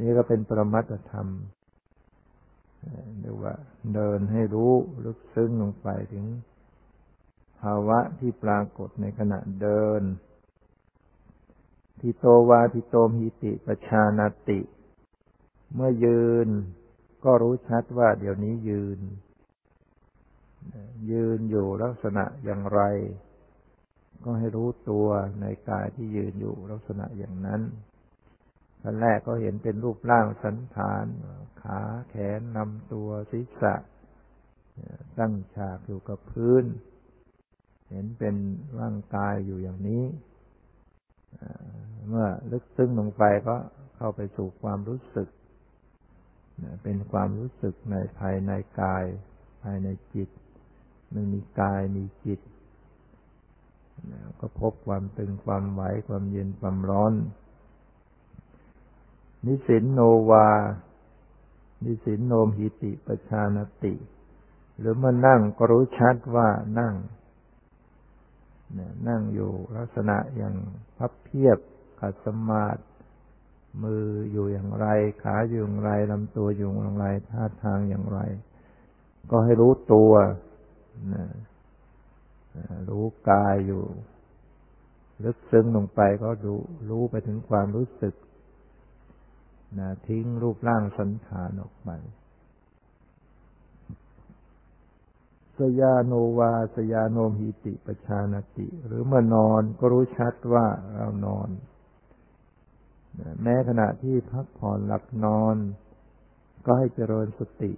[0.00, 1.28] นี่ก็เป็นปรมัตธรรม
[3.20, 3.54] เรียกว่า
[3.94, 4.72] เดินให้รู้
[5.04, 6.26] ลึกซึ้งลงไปถึง
[7.60, 10.02] ภาวะที่ปรากฏในขณะเดิน
[12.00, 14.60] ทิโตวาทิโตมหิติปชานาติ
[15.74, 16.48] เมื่อยืน
[17.24, 19.00] ก็รู้ชัดว่าเดี๋ยวนี้ยืน
[21.10, 22.80] ยืนอยู่ลักษณะอย่างไร
[24.24, 25.08] ก็ให้รู้ตัว
[25.40, 27.62] ในกายที่ยืนอยู่ลักษณะอย่างนั้น
[28.82, 31.04] ขั้นแรกก็เห็นเป็นรูปร่างสันฐาน
[31.62, 33.74] ขาแขนนำตัวศีรษะ
[35.18, 36.64] ตั้งฉากอยู่กับพื้น
[37.90, 38.34] เห็นเป็น
[38.80, 40.02] ร่างกายอยู่อย่างนี้
[42.08, 43.56] เมื่อลึกซึ้งลงไปก็
[43.96, 45.28] เข้าไปสู่ความรู้สึก
[46.82, 49.04] เป็นความรู้สึกในภายในกาย
[49.62, 50.28] ภายในจิต
[51.14, 52.40] มันมีกายมีจิต
[54.40, 57.14] ก็พบความตึงความไหวความเย็นความร้อน
[59.46, 60.48] นิสินโนวา
[61.84, 63.94] นิสินโนมหิติปชานติ
[64.78, 66.48] หรือมานั่งก็รู้ชัดว่า
[66.78, 66.94] นั่ง
[69.08, 70.54] นั่งอยู่ลักษณะอย่าง
[70.98, 71.58] พับเพียบ
[72.00, 72.82] ขัดสมาธิ
[73.82, 74.86] มืออยู่อย่างไร
[75.22, 78.20] ขาอยู่อย่างไรลำตัวอยู่อย่างไรท่าทางอย่างไร
[79.30, 80.12] ก็ให้รู้ตัว
[81.12, 81.24] นะ
[82.88, 83.84] รู้กายอยู่
[85.24, 86.54] ลึกซึ้งลงไปก็ดู
[86.90, 88.14] รู้ไปถึงความรู้สึก
[89.78, 91.90] นะทิ้งรูปร่างสันฐานออกไป
[95.58, 100.66] สยาโนวาสยาโนมหิติปชานติ หรือเมื่อนอนก็รู้ชัดว่า
[100.96, 101.48] เรานอน
[103.42, 105.56] แม้ขณะที่พักผ่อนหลับนอน
[106.66, 107.72] ก็ให้เจริญสติ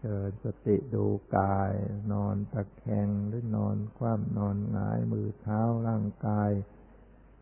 [0.00, 1.04] เจริญสติดู
[1.38, 1.72] กาย
[2.12, 6.50] นอนตะแคงหรือนอนคว่ำนอนหงายมือเท้าร่างกาย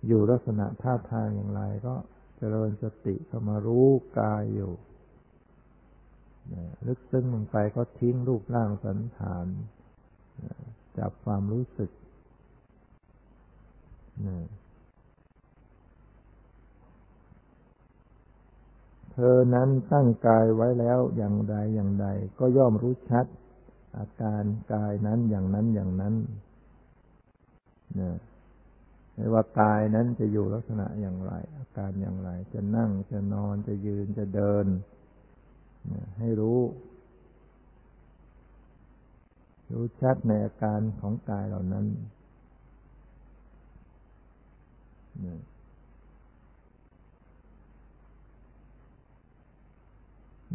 [0.07, 1.95] อยู่ลักษณะท่าทางอย่างไรก็
[2.39, 3.89] เจริญสติเข้ามารู้
[4.21, 4.73] กายอยู่
[6.87, 9.47] ลึกซึ้งลงไปก็ทิ้งรูปร่างสันฐาน
[10.99, 11.91] จับความรู้สึก
[19.13, 22.07] เธอนั้นตั้งกายไว้แล้วอย่างใดอย่างใด
[22.39, 23.27] ก็ย่อมรู้ชัด
[23.99, 24.43] อาการ
[24.75, 26.15] กายนั้นอย่างนั้นอย่างนั้น
[29.15, 34.67] ไม่ว่ากายนั้นจะอยู่ลักษณะอย่างไร อาการอย่างไร จะนั่งจะนอนจะยืนจะเดิน
[36.19, 36.61] ให้รู้
[39.73, 41.87] รู้ชัดในอาการของกายเหล่านั้น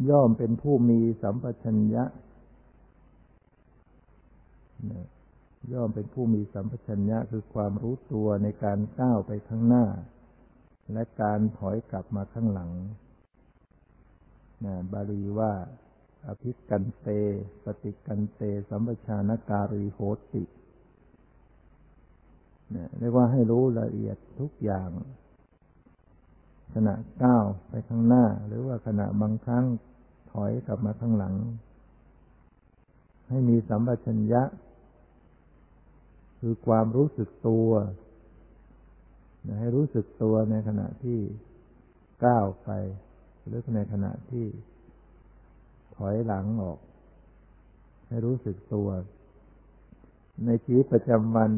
[0.09, 2.03] ย่อมเป็นผู้มีสัมปชัญญะ
[5.73, 9.85] ย่อมเป็นผู้มีสัมปชัญญะคือความรู้ตัวในการก้าวไปข้างหน้า
[10.93, 12.71] และการถอยกลับมาข้างหลัง
[14.65, 15.53] นะบาลีว่า
[16.27, 17.07] อภิกันเต
[17.63, 19.99] ปฏิกันเต สัมปชานการีโห
[20.33, 20.43] ติ
[22.75, 24.89] นะเรียกว่าให้รู้ละเอียดทุกอย่าง
[26.73, 29.65] ขณะก้าวไปข้างหน้า หรือว่าขณะบางครั้ง
[30.31, 31.35] ถอยกลับมาข้างหลัง
[33.29, 34.43] ให้มีสัมปชัญญะ
[36.39, 37.69] คือความรู้สึกตัว
[39.59, 41.19] ให้รู้สึกตัวในขณะที่
[42.25, 42.69] ก้าวไป
[43.45, 44.45] หรือในขณะที่
[45.95, 46.79] ถอยหลังออก
[48.07, 48.87] ให้รู้สึกตัว
[50.45, 51.51] ในชีวิตประจำวัน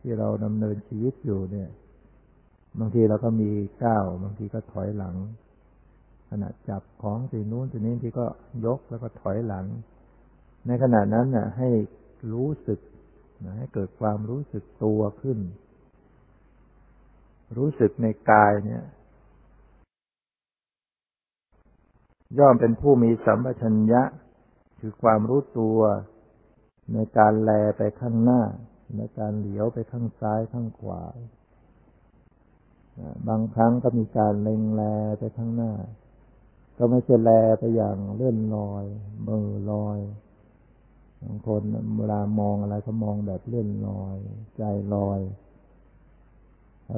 [0.00, 1.68] ที่เราดำเนินชีวิตอยู่เนี่ย
[2.78, 3.50] บางทีเราก็มี
[3.84, 5.16] ก้าวบางทีก็ถอยหลัง
[6.30, 8.26] ขณะจับของสิ่งนู้นสิ่งนี้ที่ก็
[8.66, 9.66] ยกแล้วก็ถอยหลัง
[10.66, 11.68] ในขณะนั้นน่ะ ให้
[12.32, 12.80] รู้สึก
[13.44, 15.38] นะให้เกิดความรู้สึกตัวขึ้น
[17.56, 18.82] รู้สึกในกายเนี่ย
[22.38, 24.02] ย่อมเป็นผู้มีสัมปชัญญะ
[24.80, 25.78] คือความรู้ตัว
[26.92, 28.42] ในการแลไปข้างหน้า
[28.96, 31.02] ในการเหลียวไปข้างซ้ายข้างขวา
[33.28, 34.82] บางครั้งก็มีการเล็งแล
[35.18, 35.72] ไปข้างหน้า
[36.78, 38.84] ก็ไม่ใช่แลไปอย่างเลื่อนลอย
[39.24, 39.38] เบอ
[39.70, 39.98] ลอย
[41.22, 41.62] บางคน
[41.98, 44.16] เวลามองอะไรก็มองแบบเลื่อนลอย
[44.56, 44.62] ใจ
[44.94, 45.20] ลอย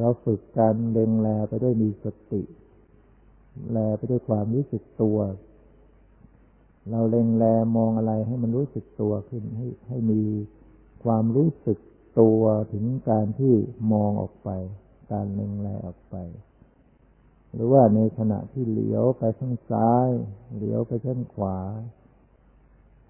[0.03, 2.43] เราฝึกการเล็งแลไปด้วยมีสติ
[3.71, 5.19] แลไปด้วยความรู้สึกตัว
[6.91, 7.45] เราเล็งแล
[7.77, 10.23] มองอะไรให้มันรู้สึกตัวขึ้นให้ให้มี
[11.05, 11.79] ความรู้สึก
[12.21, 12.41] ตัว
[12.73, 13.55] ถึงการที่
[13.93, 14.51] มองออกไป
[15.13, 16.17] การเล็งแลออกไป
[17.55, 20.09] หรือว่าในขณะที่เหลียวไปข้างซ้าย
[20.55, 21.59] เหลียวไปข้างขวา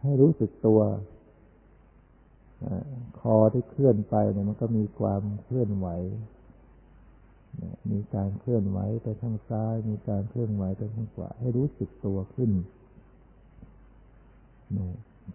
[0.02, 0.80] ให้รู้สึกตัว
[3.18, 5.88] คอที่เคลื่อนไปเนี่ยมันก็มีความเคลื่อนไหว
[7.90, 12.50] มีการเคลื่อนไหวไปข้างซ้าย มีการเคลื่อนไหวไปข้างขวา ให้รู้สึกตัวขึ้น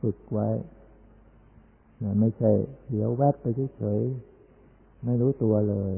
[0.02, 0.50] ฝึกไว้
[2.20, 2.52] ไม่ใช่
[2.90, 5.94] เดี๋ยวแวบไปเฉยๆไม่รู้ตัวเลย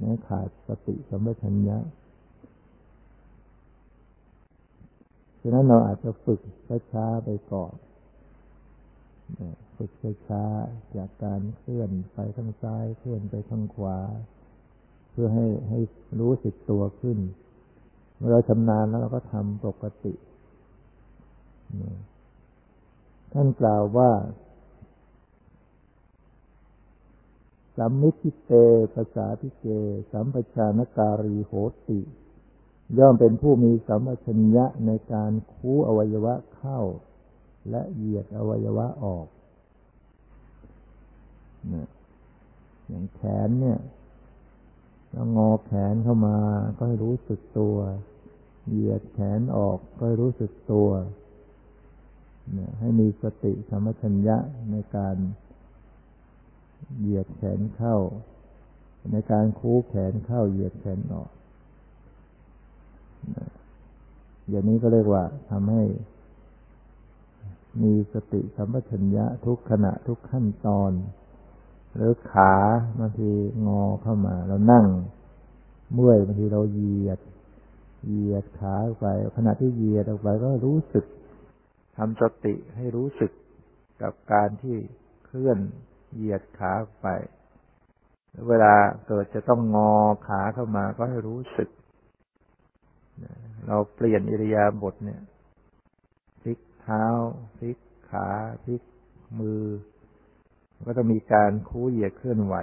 [0.00, 1.78] นี่ขาดสติสัมปชัญญะ
[5.40, 6.40] ฉะนั้นเราอาจจะฝึก
[6.92, 7.74] ช้าๆไปก่อน
[9.76, 9.90] ฝึก
[10.28, 13.98] ช้าๆจากการเคลื่อนไปข้างซ้าย เคลื่อนไปข้างขวา
[15.22, 15.80] พื่อให้ให้
[16.20, 17.18] รู้สึกตัวขึ้น
[18.16, 20.14] เมื่อเราชำนาญแล้วเราก็ทำปกติ
[23.32, 24.10] ท่านกล่าวว่า
[27.76, 28.52] สัมมิทิเต
[28.94, 29.66] ภาษาทิเก
[30.12, 31.52] สัมปชานการีโห
[31.88, 32.00] ติ
[32.98, 36.80] ย่อมเป็นผู้มีสัมปชัญญะในการคูอวัยวะเข้า
[37.70, 39.26] และเหยียดอวัยวะออก
[42.88, 43.80] อย่างแขนเนี่ย
[45.10, 46.38] แล้วงอแขนเข้ามา
[46.76, 47.76] ก็ให้รู้สึกตัว
[48.68, 50.88] เหยียดแขนออกก็ให้รู้สึกตัว
[52.80, 54.36] ให้มีสติสมัชัญญะ
[54.72, 55.16] ในการ
[56.98, 57.96] เหยียดแขนเข้า
[59.12, 61.30] ในการคูแขนเข้า เหยียดแขนออก
[64.48, 65.84] อย่างนี้ก็เรียกว่าทำให้
[67.82, 70.90] มีสติสัมปชัญญะทุกขณะทุกขั้นตอน
[71.94, 72.52] หรือขา
[72.98, 73.30] บางที
[73.66, 74.86] งอเข้ามา เรานั่ง
[75.94, 77.20] เมื่อยบางทีเราเหยียด
[78.06, 81.04] เหยียดขาไป ขณะที่เหยียดออกไปก็รู้สึก
[81.96, 83.30] ทำสติให้รู้สึก
[84.02, 84.76] กับการที่
[85.24, 85.58] เคลื่อน
[86.14, 87.06] เหยียดขาไป
[88.48, 88.74] เวลา
[89.06, 89.92] เกิดจะต้องงอ
[90.28, 91.68] ขาเข้ามาก็ให้รู้สึก
[93.66, 95.20] เราเปลี่ยนอิริยาบถเนี่ย
[96.40, 97.04] พลิกเท้า
[97.58, 97.78] พลิก
[98.10, 98.28] ขา
[98.64, 98.82] พลิก
[99.38, 99.62] มือ
[100.86, 102.54] ก็จะมีการคู่เหยียดเคลื่อนไหว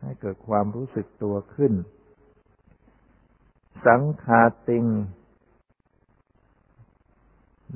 [0.00, 1.72] ให้เกิดความรู้สึกตัวขึ้น
[3.86, 4.84] สังขาติง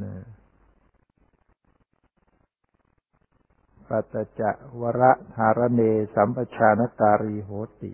[0.02, 0.14] นะ
[3.88, 5.80] ปัตจะวระธารเน
[6.14, 7.50] สัมปชานการีโห
[7.82, 7.92] ติ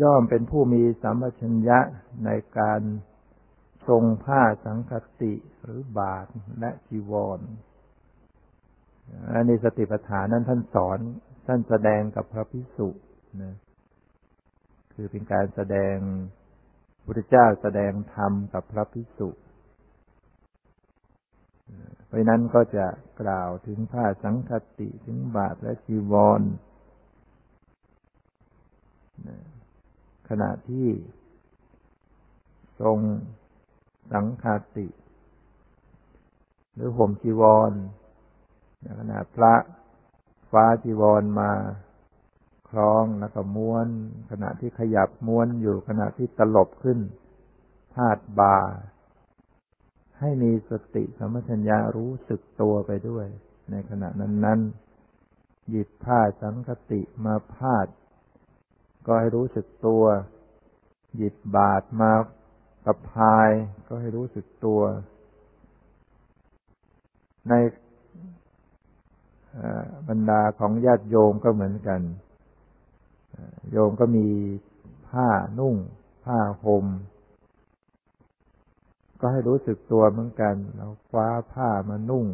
[0.00, 1.78] ย่อมเป็นผู้มีสัมปชัญญะ
[2.24, 2.80] ในการ
[3.88, 4.92] ทรงผ้าสังค
[5.22, 6.26] ติหรือบาท
[6.60, 7.40] และจีวร
[9.32, 10.98] อันนี้สติปัฏฐานนั้นท่านสอน
[11.46, 12.88] ท่านแสดงกับพระพิสุ
[13.42, 13.54] นะ
[14.92, 15.96] คือเป็นการแสดง
[17.04, 19.30] พุทธเจ้าแสดงธรรมกับพระพิสุ
[22.06, 22.86] เพราะนั้นก็จะ
[23.20, 26.42] กล่าวถึงผ้าสังคติถึงบาทและจีวร
[30.28, 30.88] ขณะที่
[32.80, 32.98] ทรง
[34.12, 34.44] สังค
[34.76, 34.88] ติ
[36.74, 37.72] หรือห่มจีวร
[39.00, 39.54] ขณะพระ
[40.50, 41.52] ฟ้าจีวรมา
[42.70, 43.88] คล้องแล้วก็ม้วน
[44.30, 46.98] ขณะที่ขยับม้วนอยู่ขณะที่ตลบขึ้น
[47.94, 48.58] พาดบา
[50.20, 53.26] ให้มีสติสมัชัญญารู้สึกตัวไปด้วย
[53.70, 54.60] ในขณะนั้นนั้น
[55.70, 57.86] หยิบผ้าสังคติมาพาด
[59.06, 60.04] ก็ให้รู้สึกตัว
[61.16, 62.12] หยิบบาดมา
[62.84, 63.50] ประพาย
[63.86, 64.80] ก็ให้รู้สึกตัว
[67.48, 67.54] ใน
[70.08, 72.00] บรรดาของญาติโยมก็เหมือนกัน
[73.72, 74.28] โยมก็มี
[75.08, 75.28] ผ้า
[75.58, 75.76] นุ่ง
[76.24, 76.86] ผ้าห่ม
[79.20, 82.26] ก็ให้รู้สึกตัวเหมือนกันเราคว้าผ้ามานุ่ง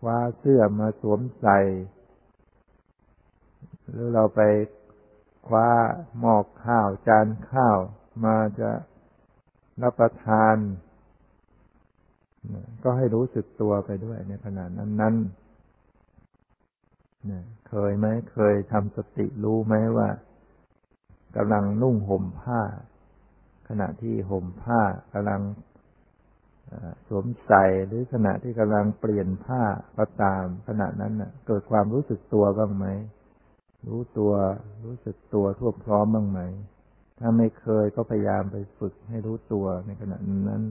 [0.00, 1.58] คว้าเสื้อมาสวมใส่
[3.88, 4.40] หรือเราไป
[5.46, 5.68] คว้า
[6.18, 7.78] หมอกข้าวจานข้าว
[8.24, 8.70] มาจะ
[9.82, 10.56] รับประทาน
[12.82, 15.14] ก็ให้รู้สึกตัวไปด้วยในขณะนั้นนั้น
[17.68, 20.08] เคยไหมเคยทำสติรู้ไหมว่า
[21.36, 22.62] กำลังนุ่งห่มผ้า
[23.68, 24.80] ขณะที่ห่มผ้า
[25.14, 25.42] กำลัง
[27.08, 29.62] สวมใส่หรือขณะที่กำลังเปลี่ยนผ้า
[29.98, 32.86] ก็ตาม ขณะนั้นน่ะเกิดความรู้สึกตัวบ้างไหม
[33.86, 34.32] รู้ตัว
[34.84, 36.40] รู้สึกตัวทั่วพร้อมบ้างไหม
[37.18, 40.16] ถ้าไม่เคยก็พยายามไปฝึกให้รู้ตัวในขณะ
[40.48, 40.62] นั้น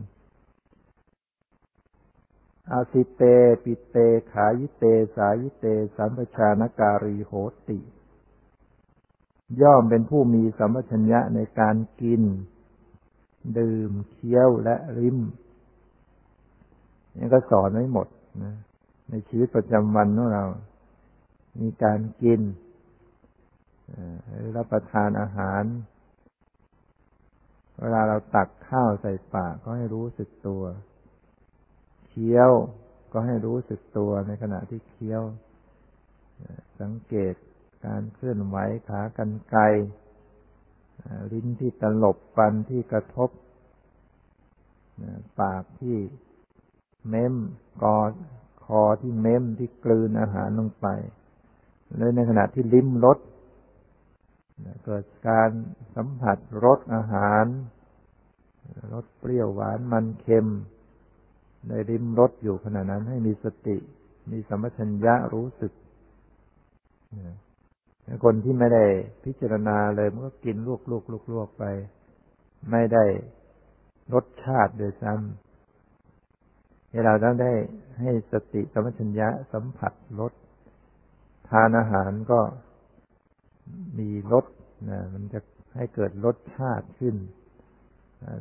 [2.71, 3.23] อาสิเต
[3.63, 3.97] ปิเต
[4.31, 4.83] ขายิเต
[5.15, 5.65] สายิเต
[5.97, 7.31] สัมปชานการีโห
[7.69, 7.79] ติ
[9.61, 12.21] ย่อมเป็นผู้มีสัมปชัญญะในการกิน
[13.59, 15.17] ดื่ม เคี้ยวและริม
[17.17, 18.07] นี่ก็สอนไว้หมด
[18.43, 18.55] นะ
[19.09, 20.45] ในชีวิตประจำวันของเรา
[21.61, 22.41] มีการกิน
[24.55, 25.63] รับประทานอาหาร
[27.81, 30.63] เวลาเราตักข้าวใส่ปากก็ให้รู้สึกตัว
[32.07, 32.51] เคี้ยว
[33.11, 35.21] ก็ให้รู้สึกตัวในขณะที่เคี้ยว
[36.81, 37.33] สังเกต
[37.85, 38.57] การเคลื่อนไหว
[38.87, 39.57] ขากันไก
[41.31, 43.29] ลิ้นที่ตลบฟันที่กระทบ
[45.41, 45.97] ปากที่
[47.07, 47.33] เม้ม
[47.83, 47.97] กอ
[48.65, 50.87] คอที่เม้มที่กลืนอาหารลงไป
[51.97, 53.17] และในขณะที่ลิ้มรส
[54.85, 55.49] เกิดการ
[55.95, 57.45] สัมผัสรสอาหาร
[58.93, 60.47] รสเปรี้ยวหวานมันเค็ม
[61.67, 63.77] ในริมรสอยู่ขณะนั้นให้มีสติ
[64.31, 65.73] มีสมัชัญญะรู้สึก
[68.23, 68.85] คนที่ไม่ได้
[69.23, 71.63] พิจารณาเลยมันก็กินลวกลวกลวกลวกไป
[72.71, 73.03] ไม่ได้
[74.13, 77.53] รสชาติโดยซ้ำให้เราต้องได้
[77.99, 80.33] ให้สติสมัชัญญะสัมผัสรส
[81.49, 82.39] ทานอาหารก็
[83.99, 84.45] มีรส
[84.89, 85.39] นะมันจะ
[85.75, 87.15] ให้เกิดรสชาติขึ้น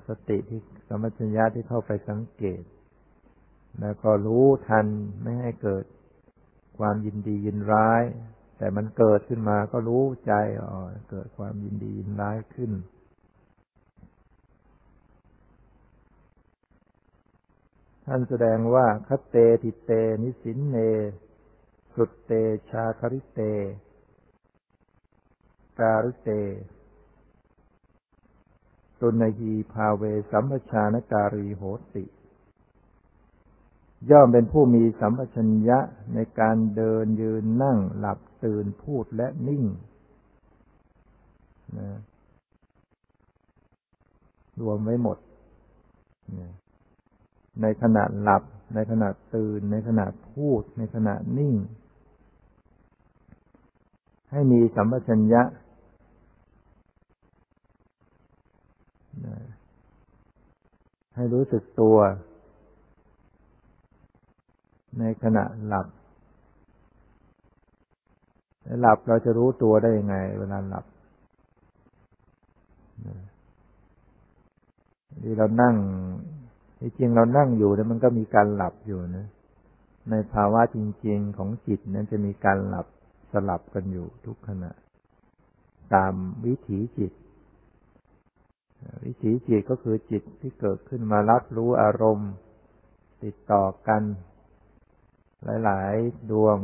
[0.08, 2.62] สติที่สมัชัญญาที่เข้าไปสังเกต
[3.80, 4.86] แล้วก็รู้ทัน
[5.22, 5.84] ไม่ให้เกิด
[6.78, 8.02] ความยินดียินร้าย
[8.58, 10.78] แต่มันเกิดขึ้นมาก็รู้ใจอ๋อ
[11.10, 12.72] เกิดความยินดียินร้ายขึ้น
[18.06, 19.90] ท่านแสดงว่าคเตติเต
[20.22, 20.76] นิสินเน
[21.94, 22.32] สุดเต
[22.70, 23.40] ชาคริเต
[25.80, 26.30] การุเต
[29.00, 31.62] ตุนยีภาเวสัมปชานการีโห
[31.94, 32.04] ติ
[34.10, 35.78] ย่อมเป็นผู้มีสัมปชัญญะ
[36.14, 39.64] ในการเดินยืนนั่งหลับตื่นพูดและนิ่ง
[41.78, 41.88] นะ
[44.60, 45.18] รวมไว้หมด
[47.62, 48.42] ในขณะหลับ
[48.74, 51.54] ในขณะตื่น ในขณะพูด ในขณะนิ่ง
[54.30, 55.42] ให้มีสัมปชัญญะ
[61.16, 61.96] ให้รู้สึกตัว
[64.98, 65.86] ในขณะหลับ
[68.80, 70.84] หลับเราจะรู้ตัวได้ยังไง เวลาหลับ
[75.22, 75.76] ที่เรานั่ง
[76.80, 79.26] ที่จริงเรานั่งอยู่เนี่ยมันก็มีการหลับอยู่นะ
[80.10, 82.86] ในภาวะจริง ๆของจิตนั้นจะมีการหลับ
[83.32, 84.70] สลับกันอยู่ทุกขณะ
[85.94, 86.12] ตาม
[86.44, 87.12] วิถีจิต
[89.04, 92.30] วิถีจิตก็คือจิตที่เกิดขึ้นมารับรู้อารมณ์
[93.24, 94.02] ติดต่อกัน
[95.64, 96.58] หลาย ๆ ดวง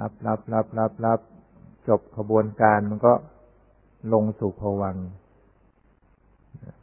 [0.00, 1.20] รับรับรับรับรับ
[1.88, 3.12] จบขบวนการมันก็
[4.12, 4.96] ลงสู่ภวัง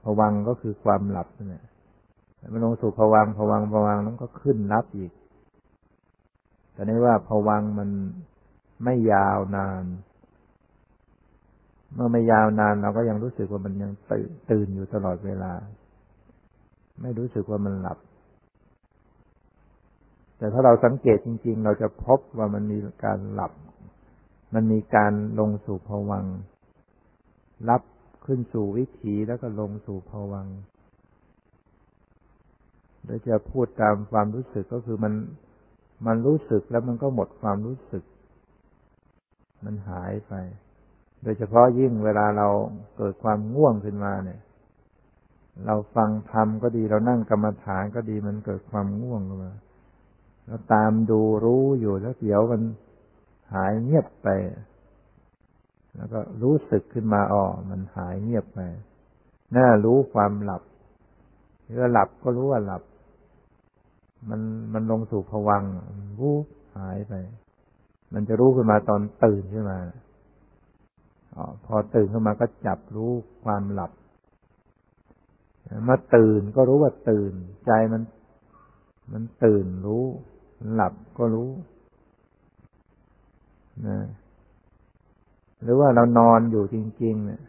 [0.04, 1.66] ภวังก็คือความหลับเนี่ย
[2.54, 5.12] มันลงสู่ภวังภวังภวังนั้นก็ขึ้นรับอีก
[6.74, 7.90] แต่นี้ว่าภวังมัน
[8.84, 9.84] ไม่ยาวนาน
[11.98, 13.92] เมื่อไม่ยาวนานเราก็ยังรู้สึกว่ามันยัง
[14.52, 15.54] ตื่นอยู่ตลอดเวลา
[17.02, 17.98] ไม่รู้สึกว่ามันหลับ
[20.38, 23.54] แต่ถ้าเราสังเกตจริง ๆ เราจะพบว่ามันมีการหลับ
[24.54, 26.26] มันมีการลงสู่ภวัง
[27.70, 27.82] รับ
[28.26, 30.48] ขึ้นสู่วิถีแล้วก็ลงสู่ภวัง
[33.06, 35.14] โดยจะพูดตามความรู้สึกก็คือมัน
[36.08, 38.04] มันรู้สึกแล้วมันก็หมดความรู้สึก
[39.66, 40.34] มันหายไป
[41.24, 42.48] โดยเฉพาะยิ่งเวลาเรา
[42.98, 44.40] เกิดความง่วงขึ้นมาเนี่ย
[45.66, 49.54] เราฟังธรรมก็ดีเรานั่งกรรมฐานก็ดีมันเกิดความง่วงขึ้นมา
[50.46, 52.62] เราตามดูรู้อยู่แล้วเดี๋ยวมัน
[53.54, 54.28] หายเงียบไป
[55.96, 58.60] แล้วก็รู้สึกขึ้นมาอ๋อมันหายเงียบไป
[59.56, 60.64] น่ารู้ความหลับ
[61.64, 62.84] เมื่อหลับก็รู้ว่าหลับ
[64.30, 64.42] มัน
[64.74, 65.64] มันลงสู่ผวัง
[66.20, 66.46] วูบ
[66.78, 67.14] หายไป
[68.14, 69.80] มันจะรู้ขึ้นมาตอนตื่นขึ้นมา
[71.66, 73.12] พอตื่นขึ้นมาก็จับรู้
[73.44, 73.92] ความหลับ
[75.90, 77.34] มาตื่นก็รู้ว่าตื่น
[77.66, 78.02] ใจมัน
[79.14, 80.04] มันตื่นรู้
[80.74, 81.50] หลับก็รู้
[83.88, 84.00] นะ
[85.64, 87.42] หรือว่าเรานอนอยู่จริง ๆ เนี่ย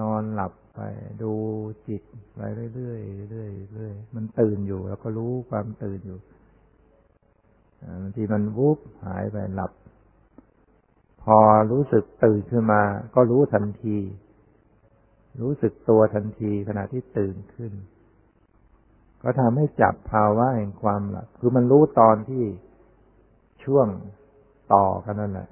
[0.00, 0.80] นอนหลับไป
[1.22, 1.32] ดู
[1.88, 2.02] จิต
[2.34, 2.40] ไป
[2.74, 6.18] เรื่อยๆเรื่อยๆเรื่อยมันตื่นอยู่ แล้วก็รู้ความตื่นอยู่
[8.02, 9.72] บางทีมันวุบหายไปหลับ
[11.38, 11.40] อ
[11.72, 12.82] รู้สึกตื่นขึ้นมา
[13.14, 13.98] ก็รู้ทันที
[15.42, 17.72] รู้สึกตัวทันทีขณะที่ตื่นขึ้น
[19.22, 22.44] ก็ทำให้จับภาวะแห่งความหลับคือมันรู้ตอนที่
[23.64, 23.86] ช่วง
[24.74, 25.48] ต่อกันนั่นแหละ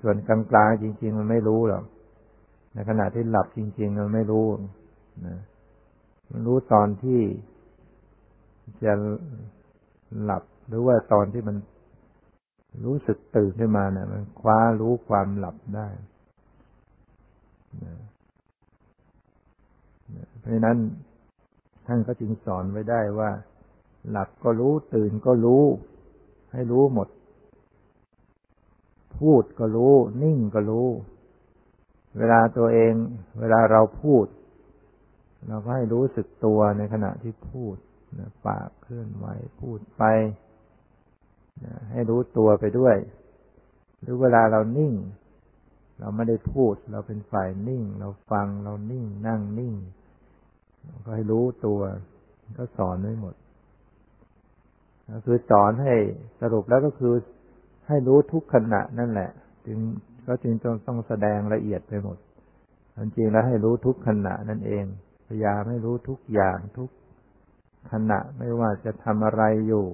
[0.00, 1.84] ส่วนกลางๆจริง ๆ มันไม่รู้หรอก
[2.74, 4.46] ในขณะที่หลับจริง ๆ มันไม่รู้
[5.26, 5.40] นะ
[6.30, 7.20] มันรู้ตอนที่
[8.84, 8.92] จะ
[10.22, 11.56] หลับหรือว่าตอนที่มัน
[12.84, 15.88] รู้สึกตื่นขึ้นมาเนะี่ยมันคว้ารู้ความหลับได้
[17.84, 17.94] นะ
[20.40, 20.78] เพราะนั้น
[21.86, 23.30] ท่านก็จึงสอนไว้ได้ว่า
[24.10, 25.64] หลับก็รู้ตื่นก็รู้
[26.52, 27.08] ให้รู้หมด
[29.18, 30.88] พูดก็รู้ นิ่งก็รู้
[32.18, 32.92] เวลาตัวเอง
[33.40, 34.26] เวลาเราพูด
[35.48, 37.76] เราก็ให้รู้สึกตัวในขณะที่พูด
[38.18, 39.26] นะปากเคลื่อนไหว
[39.60, 40.04] พูดไป
[41.92, 42.96] ให้รู้ตัวไปด้วย
[44.00, 44.94] หรือเวลาเรานิ่ง
[46.00, 49.74] เราไม่ได้พูด เราเป็นฝ่ายนิ่ง เราฟังเรานิ่ง นั่งนิ่ง
[51.04, 51.80] ก็ให้รู้ตัว
[52.58, 53.34] ก็สอนไว้หมด
[55.10, 55.94] ก็คือสอนให้
[56.40, 57.14] สรุปแล้วก็คือ
[57.88, 59.30] ให้รู้ทุกขณะนั่นแหละ
[59.66, 59.78] จึง
[60.26, 62.18] ก็จึงต้องต้องแสดงละเอียดไปหมด
[62.96, 64.84] จริงแล้วให้รู้ทุกขณะนั่นเอง
[65.26, 66.90] พยายามให้รู้ทุกอย่างทุก
[67.92, 69.86] ขณะไม่ว่าจะทำอะไรอยู่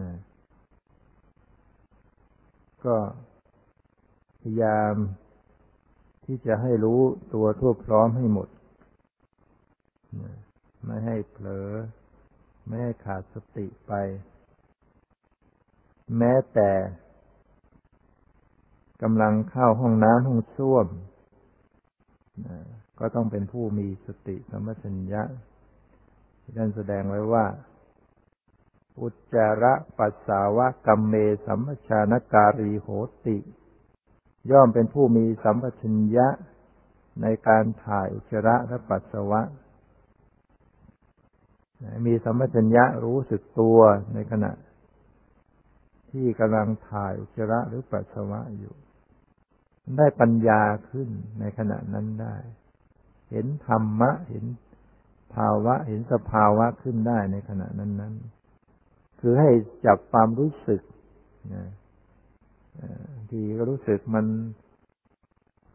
[0.00, 0.12] นะ
[2.84, 2.96] ก็
[4.40, 4.94] พยายาม
[6.24, 7.00] ที่จะให้รู้
[7.34, 8.48] ตัวทั่วพร้อมให้หมด
[10.84, 11.68] ไม่ให้เผลอ
[12.66, 13.92] ไม่ให้ขาดสติไป
[16.18, 16.70] แม้แต่
[19.02, 20.86] กำลังเข้าห้องน้ำห้องส้วม
[22.98, 25.22] ก็ต้องเป็นผู้มีสติสัมปชัญญะ
[26.56, 27.44] ท่านแสดงไว้ว่า
[29.02, 31.14] อุจจาระปัสสาวะกัมเม
[31.46, 32.88] สัมปชานการีโห
[33.26, 33.36] ติ
[34.50, 36.28] ย่อมเป็นผู้มีสัมปชัญญะ
[37.22, 39.40] ในการถ่ายอุจจาระและปัสสาวะ
[42.06, 43.78] มีสัมปชัญญะรู้สึกตัว
[44.14, 44.52] ในขณะ
[46.10, 48.74] ที่กำลังถ่ายอุจจาระหรือปัสสาวะอยู่
[49.96, 51.08] ได้ปัญญาขึ้น
[51.40, 52.36] ในขณะนั้นได้
[53.30, 54.44] เห็นธรรมะเห็น
[55.34, 58.14] ภาวะเห็นสภาวะขึ้นได้ในขณะนั้นนั้น
[59.20, 59.50] คือให้
[59.86, 60.82] จับความรู้สึก
[61.54, 61.66] นะ
[63.30, 64.26] ทีก็รู้สึกมัน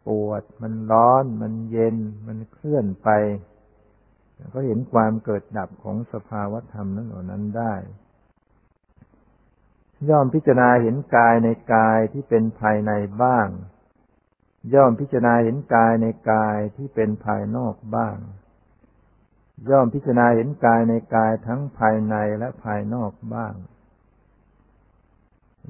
[0.08, 3.10] ปวด มันร้อน มันเย็น มันเคลื่อนไป
[4.54, 7.74] ก็เห็นความเกิดดับของสภาวธรรมนั้นเหล่านั้นได้
[10.10, 12.92] ย่อมพิจารณาเห็นกายในกายที่เป็นภายใน
[13.24, 13.48] บ้าง
[14.74, 18.16] ย่อมพิจารณาเห็นกายในกายที่เป็นภายนอกบ้าง
[19.70, 23.54] ย่อมพิจารณาเห็นกายในกายทั้งภายในและภายนอกบ้าง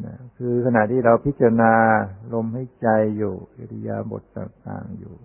[0.05, 1.73] นะคือขณะที่เราพิจารณา
[2.33, 5.15] ลมให้ใจอยู่อิริยาบถต่างๆอยู่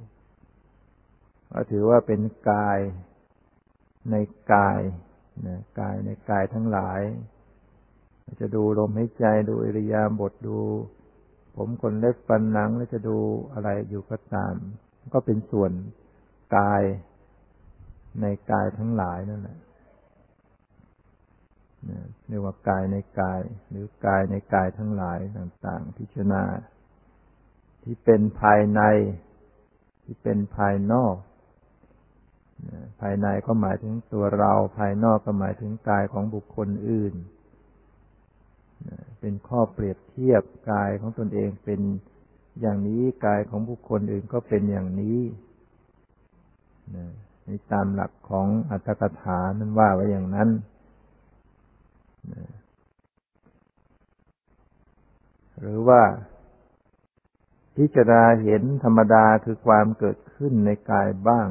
[1.53, 2.79] ก็ถือว่าเป็นกาย
[4.11, 4.17] ใน
[4.53, 4.81] กาย
[5.47, 7.01] นะกายในกายทั้งหลาย
[8.41, 10.61] จะดูลมให้ใจดูอิริยาบถดู
[11.57, 13.19] ผมคนเล็บฟันหนังแล้วจะดู
[13.53, 14.55] อะไรอยู่ก็ตาม
[15.15, 15.73] ก็เป็นส่วน
[16.57, 16.83] กาย
[18.23, 19.59] ในกายทั้งหลายนั่นแหละ
[22.29, 23.41] เรียกว่ากายในกาย
[23.71, 26.43] หรือกายในกายทั้งหลายต่าง ๆ พิจารณา
[27.85, 28.81] ที่เป็นภายใน
[30.05, 31.17] ที่เป็นภายนอก
[33.01, 37.15] ภายในก็หมายถึงตัวเรา ภายนอกก็หมายถึงกายของบุคคลอื่น
[39.21, 41.81] เป็นข้อเปรียบเทียบกายของตนเองเป็น
[42.61, 45.19] อย่างนี้กายของบุคคลอื่นก็เป็นอย่างนี้
[47.49, 50.49] นตามหลักของอัตถกถานั้นว่าไว้อย่างนั้น
[55.61, 56.03] หรือว่า
[57.77, 61.49] พิจารณาเห็นธรรมดาคือความเกิดขึ้นในกายบ้าง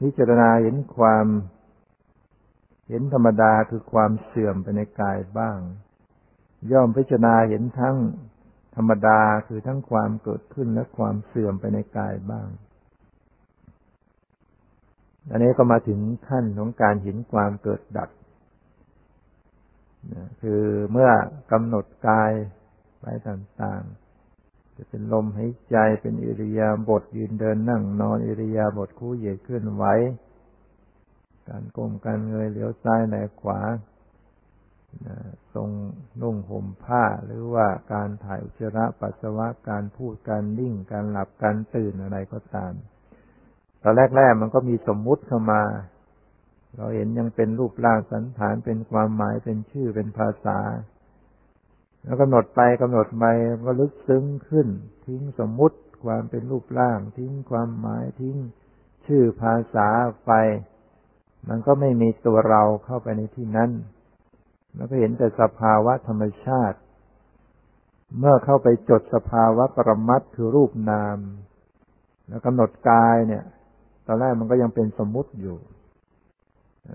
[0.00, 1.26] พิจารณาเห็นความ
[2.88, 5.58] เห็นธรรมดาคือความเสื่อมไปในกายบ้าง
[6.72, 7.96] ย่อมพิจารณาเห็นทั้ง
[8.76, 12.48] ธรรมดาคือทั้งความเกิดขึ้นและความเสื่อมไปในกายบ้าง
[15.28, 18.10] อันนี้ก็มาถึงขั้นของการเห็นความเกิดดับ
[20.42, 21.10] คือเมื่อ
[21.52, 22.32] กำหนดกาย
[23.00, 29.84] ไปต่างๆ จะเป็นลมหายใจเป็นอิริยาบถยืนเดินนั่งนอนอิริยาบถคู่เหยียดขึ้นไหว
[31.48, 33.60] การก้มการเงยเหลียวซ้ายแลขวา
[35.54, 35.68] ทรง
[36.20, 42.72] นุ่งห่มผ้าหรือว่าการถ่ายอุจจาระปัสสาวะการพูดการนิ่งการหลับการตื่นอะไรก็ตาม
[43.82, 45.62] ตอนแรกๆมันก็มีสมมุติเข้ามา
[46.76, 50.58] เราเห็นยังเป็นรูปร่างสันฐานเป็นความหมายเป็นชื่อเป็นภาษา
[52.04, 53.24] แล้วกำหนดไปกำหนดไป
[53.66, 54.68] ก็ลึกซึ้งขึ้น
[55.06, 58.36] ทิ้งสมมุติความเป็นรูปร่าง ทิ้งความหมายทิ้ง
[59.06, 59.88] ชื่อภาษา
[60.26, 60.32] ไป
[61.48, 63.70] มันก็ไม่มีตัวเราเข้าไปในที่นั้น
[64.74, 66.78] แล้วก็เห็นแต่สภาวะธรรมชาติ
[68.18, 71.18] เมื่อเข้าไปจดสภาวะปรมัตคือรูปนาม
[72.28, 73.44] แล้วกำหนดกายเนี่ย
[74.10, 75.56] อนแรกมันก็ยังเป็นสมมุติอยู่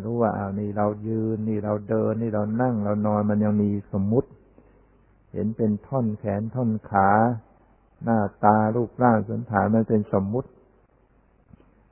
[0.05, 4.29] รู้ว่าอ้าวนี่เรายืนนี่เราเดินนี่เรานั่งเรานอนมันยังมีสมมุติ
[5.33, 7.09] เห็นเป็นท่อนแขนท่อนขา
[8.03, 10.49] หน้าตารูปร่างสันฐานมันเป็นสมมุติ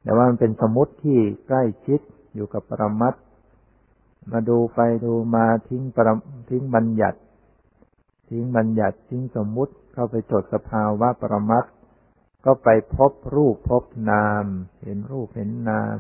[0.03, 1.99] แต่ว่ามันเป็นสมมุติที่ใกล้ชิด
[2.36, 3.13] อยู่กับปรมัต
[4.32, 6.09] มาดูไปดูมาทิ้งปร
[6.49, 7.19] ทิ้งบัญญัติ
[8.30, 11.63] ทิ้งบัญญัติทิ้งสมมุติเข้าไปจดสภาวะปรมัต
[12.46, 14.46] ก็ไปพบรูปพบนาม
[14.84, 15.98] เห็นรูปเห็นนาม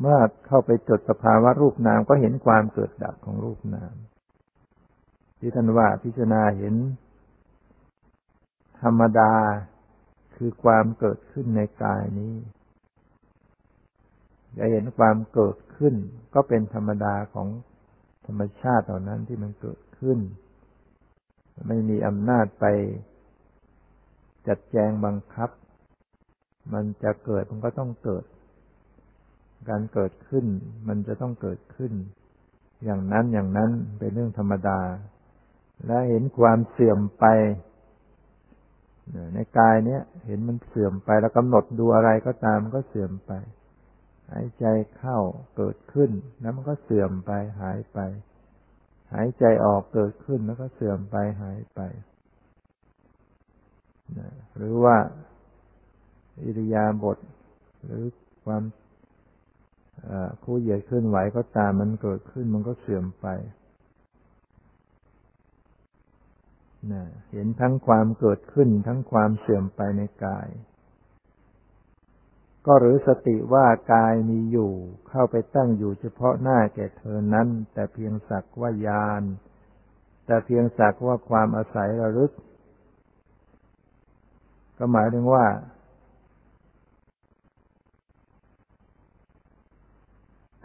[0.00, 3.94] เมื่อเข้าไปจดสภาวะรูปนามก็เห็นความเกิดดับของรูปนาม
[5.38, 6.74] ที่ท่านว่าพิจารณาเห็น
[8.82, 9.32] ธรรมดา
[10.36, 12.34] คือความเกิดขึ้นในกายนี้
[14.58, 15.94] จะเห็นความเกิดขึ้น
[16.34, 17.48] ก็เป็นธรรมดาของ
[18.26, 20.18] ธรรมชาติเหล่านั้นที่มันเกิดขึ้น
[21.66, 22.64] ไม่มีอำนาจไป
[24.48, 25.50] จัดแจงบังคับ
[26.72, 28.24] มันจะเกิดมันก็ต้องเกิด
[29.68, 30.46] การเกิดขึ้น
[30.88, 31.92] มันจะต้องเกิดขึ้น
[32.84, 34.80] อย่างนั้นอย่างนั้นเป็นเรื่องธรรมดา
[35.86, 37.24] และเห็นความเสื่อมไป
[39.34, 43.32] ในกายเนี้ยเห็นมันเสื่อมไปแล้วกำหนดดูอะไรก็ตามก็เสื่อมไป
[44.30, 44.64] หายใจ
[44.96, 45.18] เข้า
[45.56, 47.30] เกิดขึ้น แล้วมันก็เสื่อมไป
[47.60, 47.98] หายไป
[49.14, 51.80] หายใจออกเกิดขึ้นแล้วก็เสื่อมไปหายไป
[54.56, 54.96] หรือว่า
[56.42, 57.18] อิริยาบถ
[57.84, 58.02] หรือ
[58.44, 58.62] ความ
[60.42, 63.26] คู่เหยียดขึ้นไหวก็ตามมันเกิดขึ้นมันก็เสื่อมไป
[67.32, 70.48] เห็นทั้งความเกิดขึ้นทั้งความเสื่อมไปในกาย
[72.66, 74.72] ก็หรือสติว่ากายมีอยู่
[75.08, 79.22] เข้าไปตั้งอยู่เฉพาะหน้าแก่เธอนั้น แต่เพียงสักว่ายาน
[80.26, 82.32] แต่เพียงสักว่าความอาศัยระลึก
[84.78, 85.44] ก็หมายถึงว่า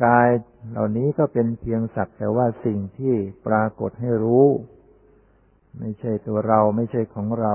[0.06, 0.28] กาย
[0.70, 3.16] เหล่านี้ก็เป็นเพียงสักแต่ว่าสิ่งที่
[3.48, 4.48] ปรากฏให้รู้
[5.80, 7.54] ไม่ใช่ตัวเราไม่ใช่ของเรา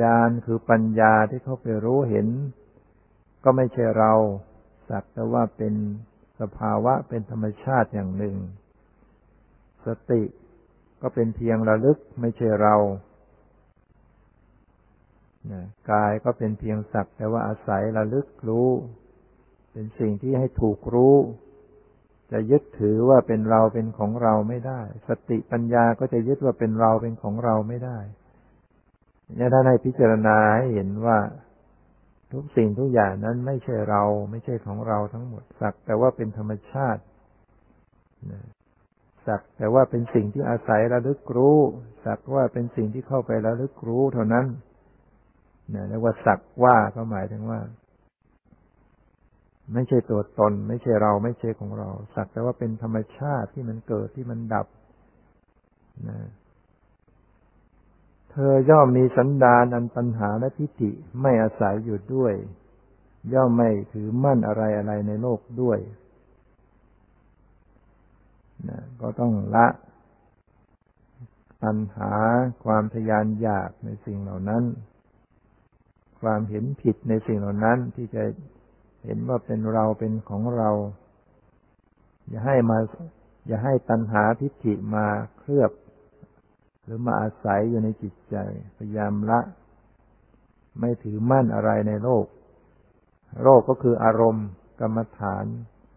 [0.00, 2.28] ญาณคือปัญญาที่เขาไปรู้เห็น
[3.44, 4.12] ก็ไม่ใช่เรา
[4.88, 5.74] สักแต่ว่าเป็น
[6.40, 8.36] สภาวะเป็นธรรมชาติอย่างหนึ่ง
[9.86, 10.22] สติ
[11.02, 12.76] ก็เป็นเพียงระลึกไม่ใช่เรา
[15.90, 18.68] กายก็เป็นเพียงสักแต่ว่าอาศัยระลึกรู้
[19.72, 21.16] เป็นสิ่งที่ให้ถูกรู้
[22.32, 27.98] จะยึดถือว่าเป็นเราเป็นของเราไม่ได้ สติปัญญาก็จะยึดว่าเป็นเราเป็นของเราไม่ได้
[29.36, 31.18] เนี่ยท่านให้พิจารณาให้เห็นว่า
[32.32, 37.02] ทุกสิ่งทุกอย่างนั้นไม่ใช่เรา ไม่ใช่ของเราทั้งหมดสัก แต่ว่าเป็นธรรมชาติ
[39.26, 41.58] สัก แต่ว่าเป็นสิ่งที่อาศัยระลึกรู้
[42.04, 44.46] สักว่าเป็นสิ่งที่เข้าไประลึกรู้เท่านั้น
[45.70, 47.60] เนี่ยเรียกว่าสักว่าก็หมายถึงว่า
[49.72, 54.66] ไม่ใช่ตัวตน ไม่ใช่เรา ไม่ใช่ของเรา สักแต่ว่าเป็นธรรมชาติที่มันเกิดที่มันดับ
[56.08, 56.18] นะ
[58.34, 62.34] เธอย่อมมีสันดานอันปัญหาและทิฏฐิไม่อาศัยอยู่ด้วย
[63.32, 65.78] ย่อมไม่ถือมั่นอะไรอะไรในโลกด้วย
[68.68, 69.66] นะก็ต้องละ
[71.62, 72.12] ปัญหา
[72.64, 74.62] ความทยานอยากในสิ่งเหล่านั้น
[76.20, 78.22] ความเห็นผิดในสิ่งเหล่านั้นที่จะ
[79.04, 80.70] เห็นว่าเป็นเราเป็นของเรา
[82.28, 82.78] อย่าให้มา
[83.46, 85.06] อย่าให้ตัณหาทิฏฐิมา
[85.38, 85.70] เคลือบ
[86.92, 88.36] รือมาอาศัยอยู่ในจิตใจ
[88.76, 89.40] พยายามละ
[90.80, 92.26] ไม่ถือมั่นอะไรในโลก
[93.42, 94.48] โลกก็คืออารมณ์
[94.80, 95.44] กรรมฐาน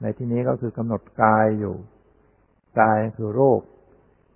[0.01, 1.75] ในที่นี้ก็คือกำหนดกายอยู่
[2.81, 3.61] กายคือโรค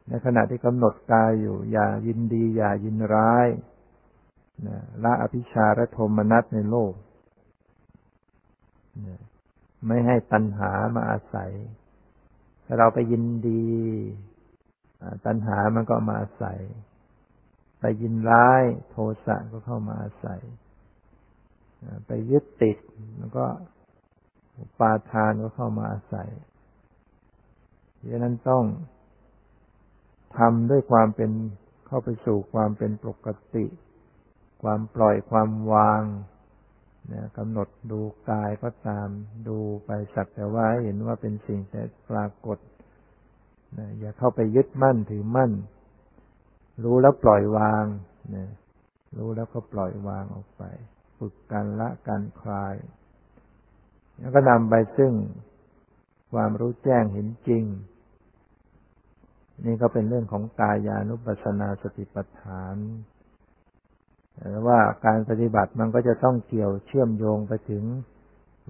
[0.09, 3.47] ในขณะที่กำหนดกายอยู่ อย่ายินดี อย่ายินร้าย
[5.03, 6.93] ละอภิชาและโทมนัสในโลก
[9.87, 11.51] ไม่ให้ตัณหามาอาศัย
[12.65, 13.65] ถ้าเราไปยินดี
[15.25, 16.59] ตัณหามันก็มาอาศัย
[17.79, 20.41] ไปยินร้ายโทสะก็เข้ามาอาศัย
[22.07, 22.77] ไปยึดติด
[23.17, 23.45] แล้วก็
[24.79, 26.29] ปาทานก็เข้ามาอาศัย
[28.07, 28.63] ดังนั้นต้อง
[30.37, 31.31] ทำด้วยความเป็น
[31.87, 33.65] เข้าไปสู่ความเป็นปกติ
[34.63, 36.03] ความปล่อยความวาง
[37.13, 39.07] นะกำหนดดูกายก็ตาม
[39.47, 42.57] ดูไปสักแต่ว่าเห็นว่าเป็นสิ่งแต่ปรากฏ
[43.99, 45.51] อย่าเข้าไปยึดมั่นถือมั่น
[46.83, 47.85] รู้แล้วปล่อยวาง
[48.35, 48.49] นะ
[49.17, 50.63] รู้แล้วก็ปล่อยวางออกไป
[51.17, 52.75] ฝึกการละการคลาย
[54.19, 55.13] แล้วก็นำไปซึ่ง
[56.33, 57.63] ความรู้แจ้งเห็นจริง
[59.65, 62.75] นี่ก็เป็นเรื่องของกายานุปัสสนาสติปัฏฐาน
[64.35, 67.83] แต่ว่าการปฏิบัติมันก็จะต้องเกี่ยวเชื่อมโยงไปถึง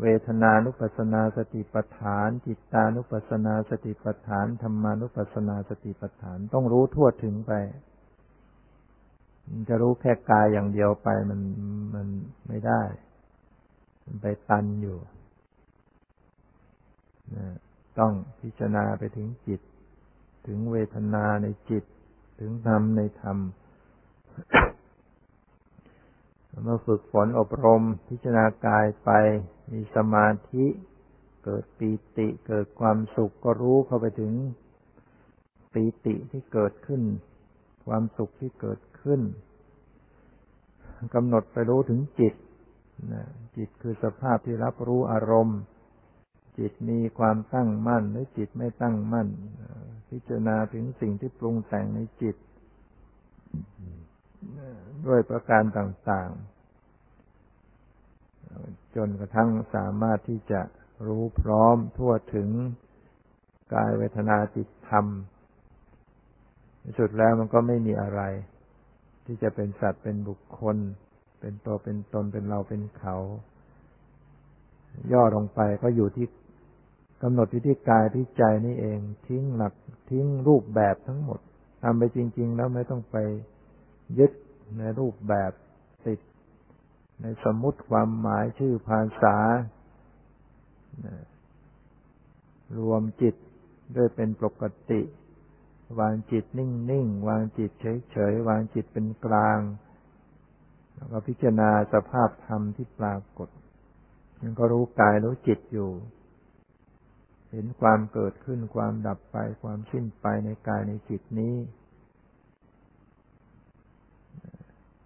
[0.02, 7.52] เวทนานุปัสนาสติปัฏฐาน จิตานุปัสนาสติปัฏฐานธรรมานุปัสนาสติปัฏฐานต้องรู้ทั่วถึงไป
[9.68, 11.40] จะรู้แค่กายอย่างเดียวไปมัน
[11.94, 12.08] มัน
[12.48, 12.82] ไม่ได้
[14.06, 14.98] มันไปตันอยู่
[18.00, 19.62] ต้องพิจารณาไปถึงจิต
[20.48, 21.84] ถึงเวทนาในจิต
[22.40, 23.38] ถึงธรรมในธรรม
[26.66, 29.10] มื่อฝึกฝนอบรมพิจารณากายไป
[29.72, 30.66] มีสมาธิ
[31.44, 34.34] เกิดปีติเกิดความสุขก็รู้เข้าไปถึง
[35.74, 37.02] ปีติที่เกิดขึ้น
[37.86, 39.22] ความสุขที่เกิดขึ้น
[41.16, 42.34] กำหนดไปรู้ถึงจิต
[43.58, 45.60] จิตคือสภาพที่รับรู้อารมณ์
[46.60, 49.28] จิตมีความตั้งมั่นหรือจิตไม่ตั้งมั่น
[50.10, 52.36] พิจารณาถึงสิ่งที่ปรุงแต่งในจิต
[55.08, 60.62] ด้วยประการต่างๆ จนกระทั่งสามารถที่จะ
[61.08, 62.50] รู้พร้อมทั่วถึง
[63.74, 65.06] กายเวทนาจิตธรรม
[66.84, 68.22] ที่สุดแล้วมันก็ไม่มีอะไร
[69.26, 70.78] ที่จะเป็นสัตว์เป็นบุคคล
[71.40, 73.16] เป็นตัวเป็นตนเป็นเราเป็นเขา
[75.12, 76.28] ย่อลงไปก็อยู่ที่
[77.24, 79.74] กำหนดที่กายที่ใจนี่เอง ทิ้งหลัก
[80.10, 81.40] ทิ้งรูปแบบทั้งหมด
[81.82, 83.16] ทำไปจริง ๆ แล้วไม่ต้องไป
[84.18, 84.32] ยึด
[84.78, 85.52] ในรูปแบบ
[86.06, 86.20] ติด
[87.22, 89.38] ในสมมุติความหมายชื่อภาษา
[92.80, 93.36] รวมจิต
[93.96, 95.02] ด้วยเป็นปกติ
[96.00, 97.72] วางจิตนิ่งๆ วางจิต
[98.12, 99.60] เฉยๆ วางจิตเป็นกลาง
[100.96, 103.50] แล้วก็พิจารณาสภาพธรรมที่ปรากฏ
[104.42, 105.92] มันก็รู้กายรู้จิตอยู่
[107.52, 111.56] เห็นความเกิดขึ้นความดับไปความสิ้นไปในกายในจิตนี้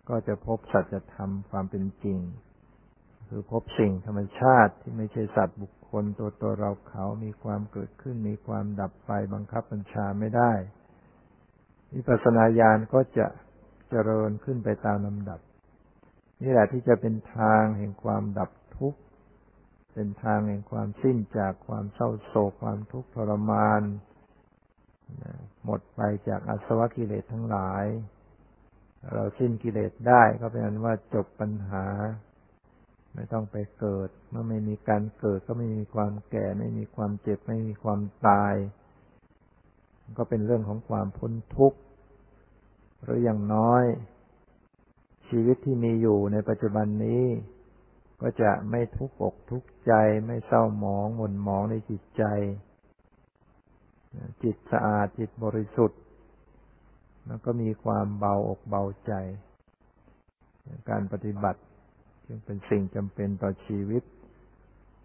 [0.09, 2.19] ก็จะพบสัจธรรมความเป็นจริง
[3.27, 10.51] คือพบสิ่งธรรมชาติที่ไม่ใช่สัตว์บุคคลตัวตัวเราเขามีความเกิดขึ้น มีความดับไปบังคับบัญชาไม่ได้
[11.93, 13.27] วิปัสสนาญาณก็จะ
[13.89, 15.39] เจริญขึ้นไปตามลำดับ
[16.41, 18.99] นี่แหละที่จะเป็นทางแห่งความดับทุกข์
[19.93, 23.81] เป็นทางแห่งความสิ้นจากความเศร้าโศกความทุกข์ทรมาน
[25.65, 27.85] หมดไปจากอสวะกิเลสทั้งหลาย
[29.11, 31.85] เราสิ้นกิเลสได้ก็เป็นนั้นว่าจบปัญหา
[33.15, 38.55] ไม่ต้องไปเกิด เมื่อไม่มีการเกิดก็ไม่มีความแก่ ไม่มีความเจ็บ ไม่มีความตาย
[40.17, 41.79] ก็เป็นเรื่องของความพ้นทุกข์
[43.03, 43.83] หรืออย่างน้อย
[45.27, 47.25] ชีวิตที่มีอยู่ในปัจจุบันนี้
[48.21, 49.93] ก็จะไม่ทุกข์อกทุกข์ใจ
[50.25, 52.23] ไม่เศร้าหมองหม่นหมองในจิตใจ
[54.43, 55.99] จิตสะอาดจิตบริสุทธิ์
[57.27, 59.13] มันก็มีความเบาอกเบาใจ
[60.89, 61.61] การปฏิบัติ
[62.27, 64.03] จึงเป็นสิ่งจำเป็นต่อชีวิต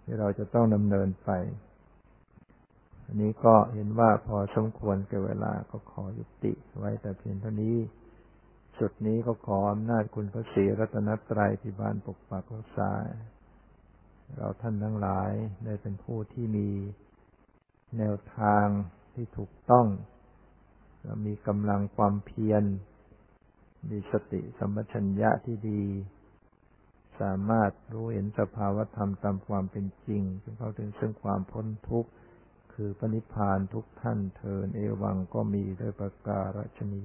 [0.04, 1.30] ที่เราจะต้องดำเนินไป
[3.04, 7.76] อันนี้ก็เห็นว่าพอสมควรแก่เวลาก็ขอยุติไว้แต่เพียงเท่านี้
[8.78, 12.92] สุดนี้ก็ขออำนาจคุณพระศรีรัตนตรัยที่บานปกปักรักษา
[14.36, 15.32] เราท่านทั้งหลาย
[15.64, 16.70] ได้เป็นผู้ที่มี
[17.98, 18.66] แนวทาง
[19.14, 19.86] ที่ถูกต้อง
[21.04, 22.64] เรามีกำลังความเพียร
[23.90, 25.84] มีสติสัมปชัญญะที่ดี
[27.20, 32.10] สามารถรู้เห็นสภาวธรรมตามความเป็นจริงจนเข้าถึงซึ่งความพ้นทุกข์
[32.72, 37.04] คือปณิพานทุกท่านเทินเอวังก็มีด้วยประการฉนี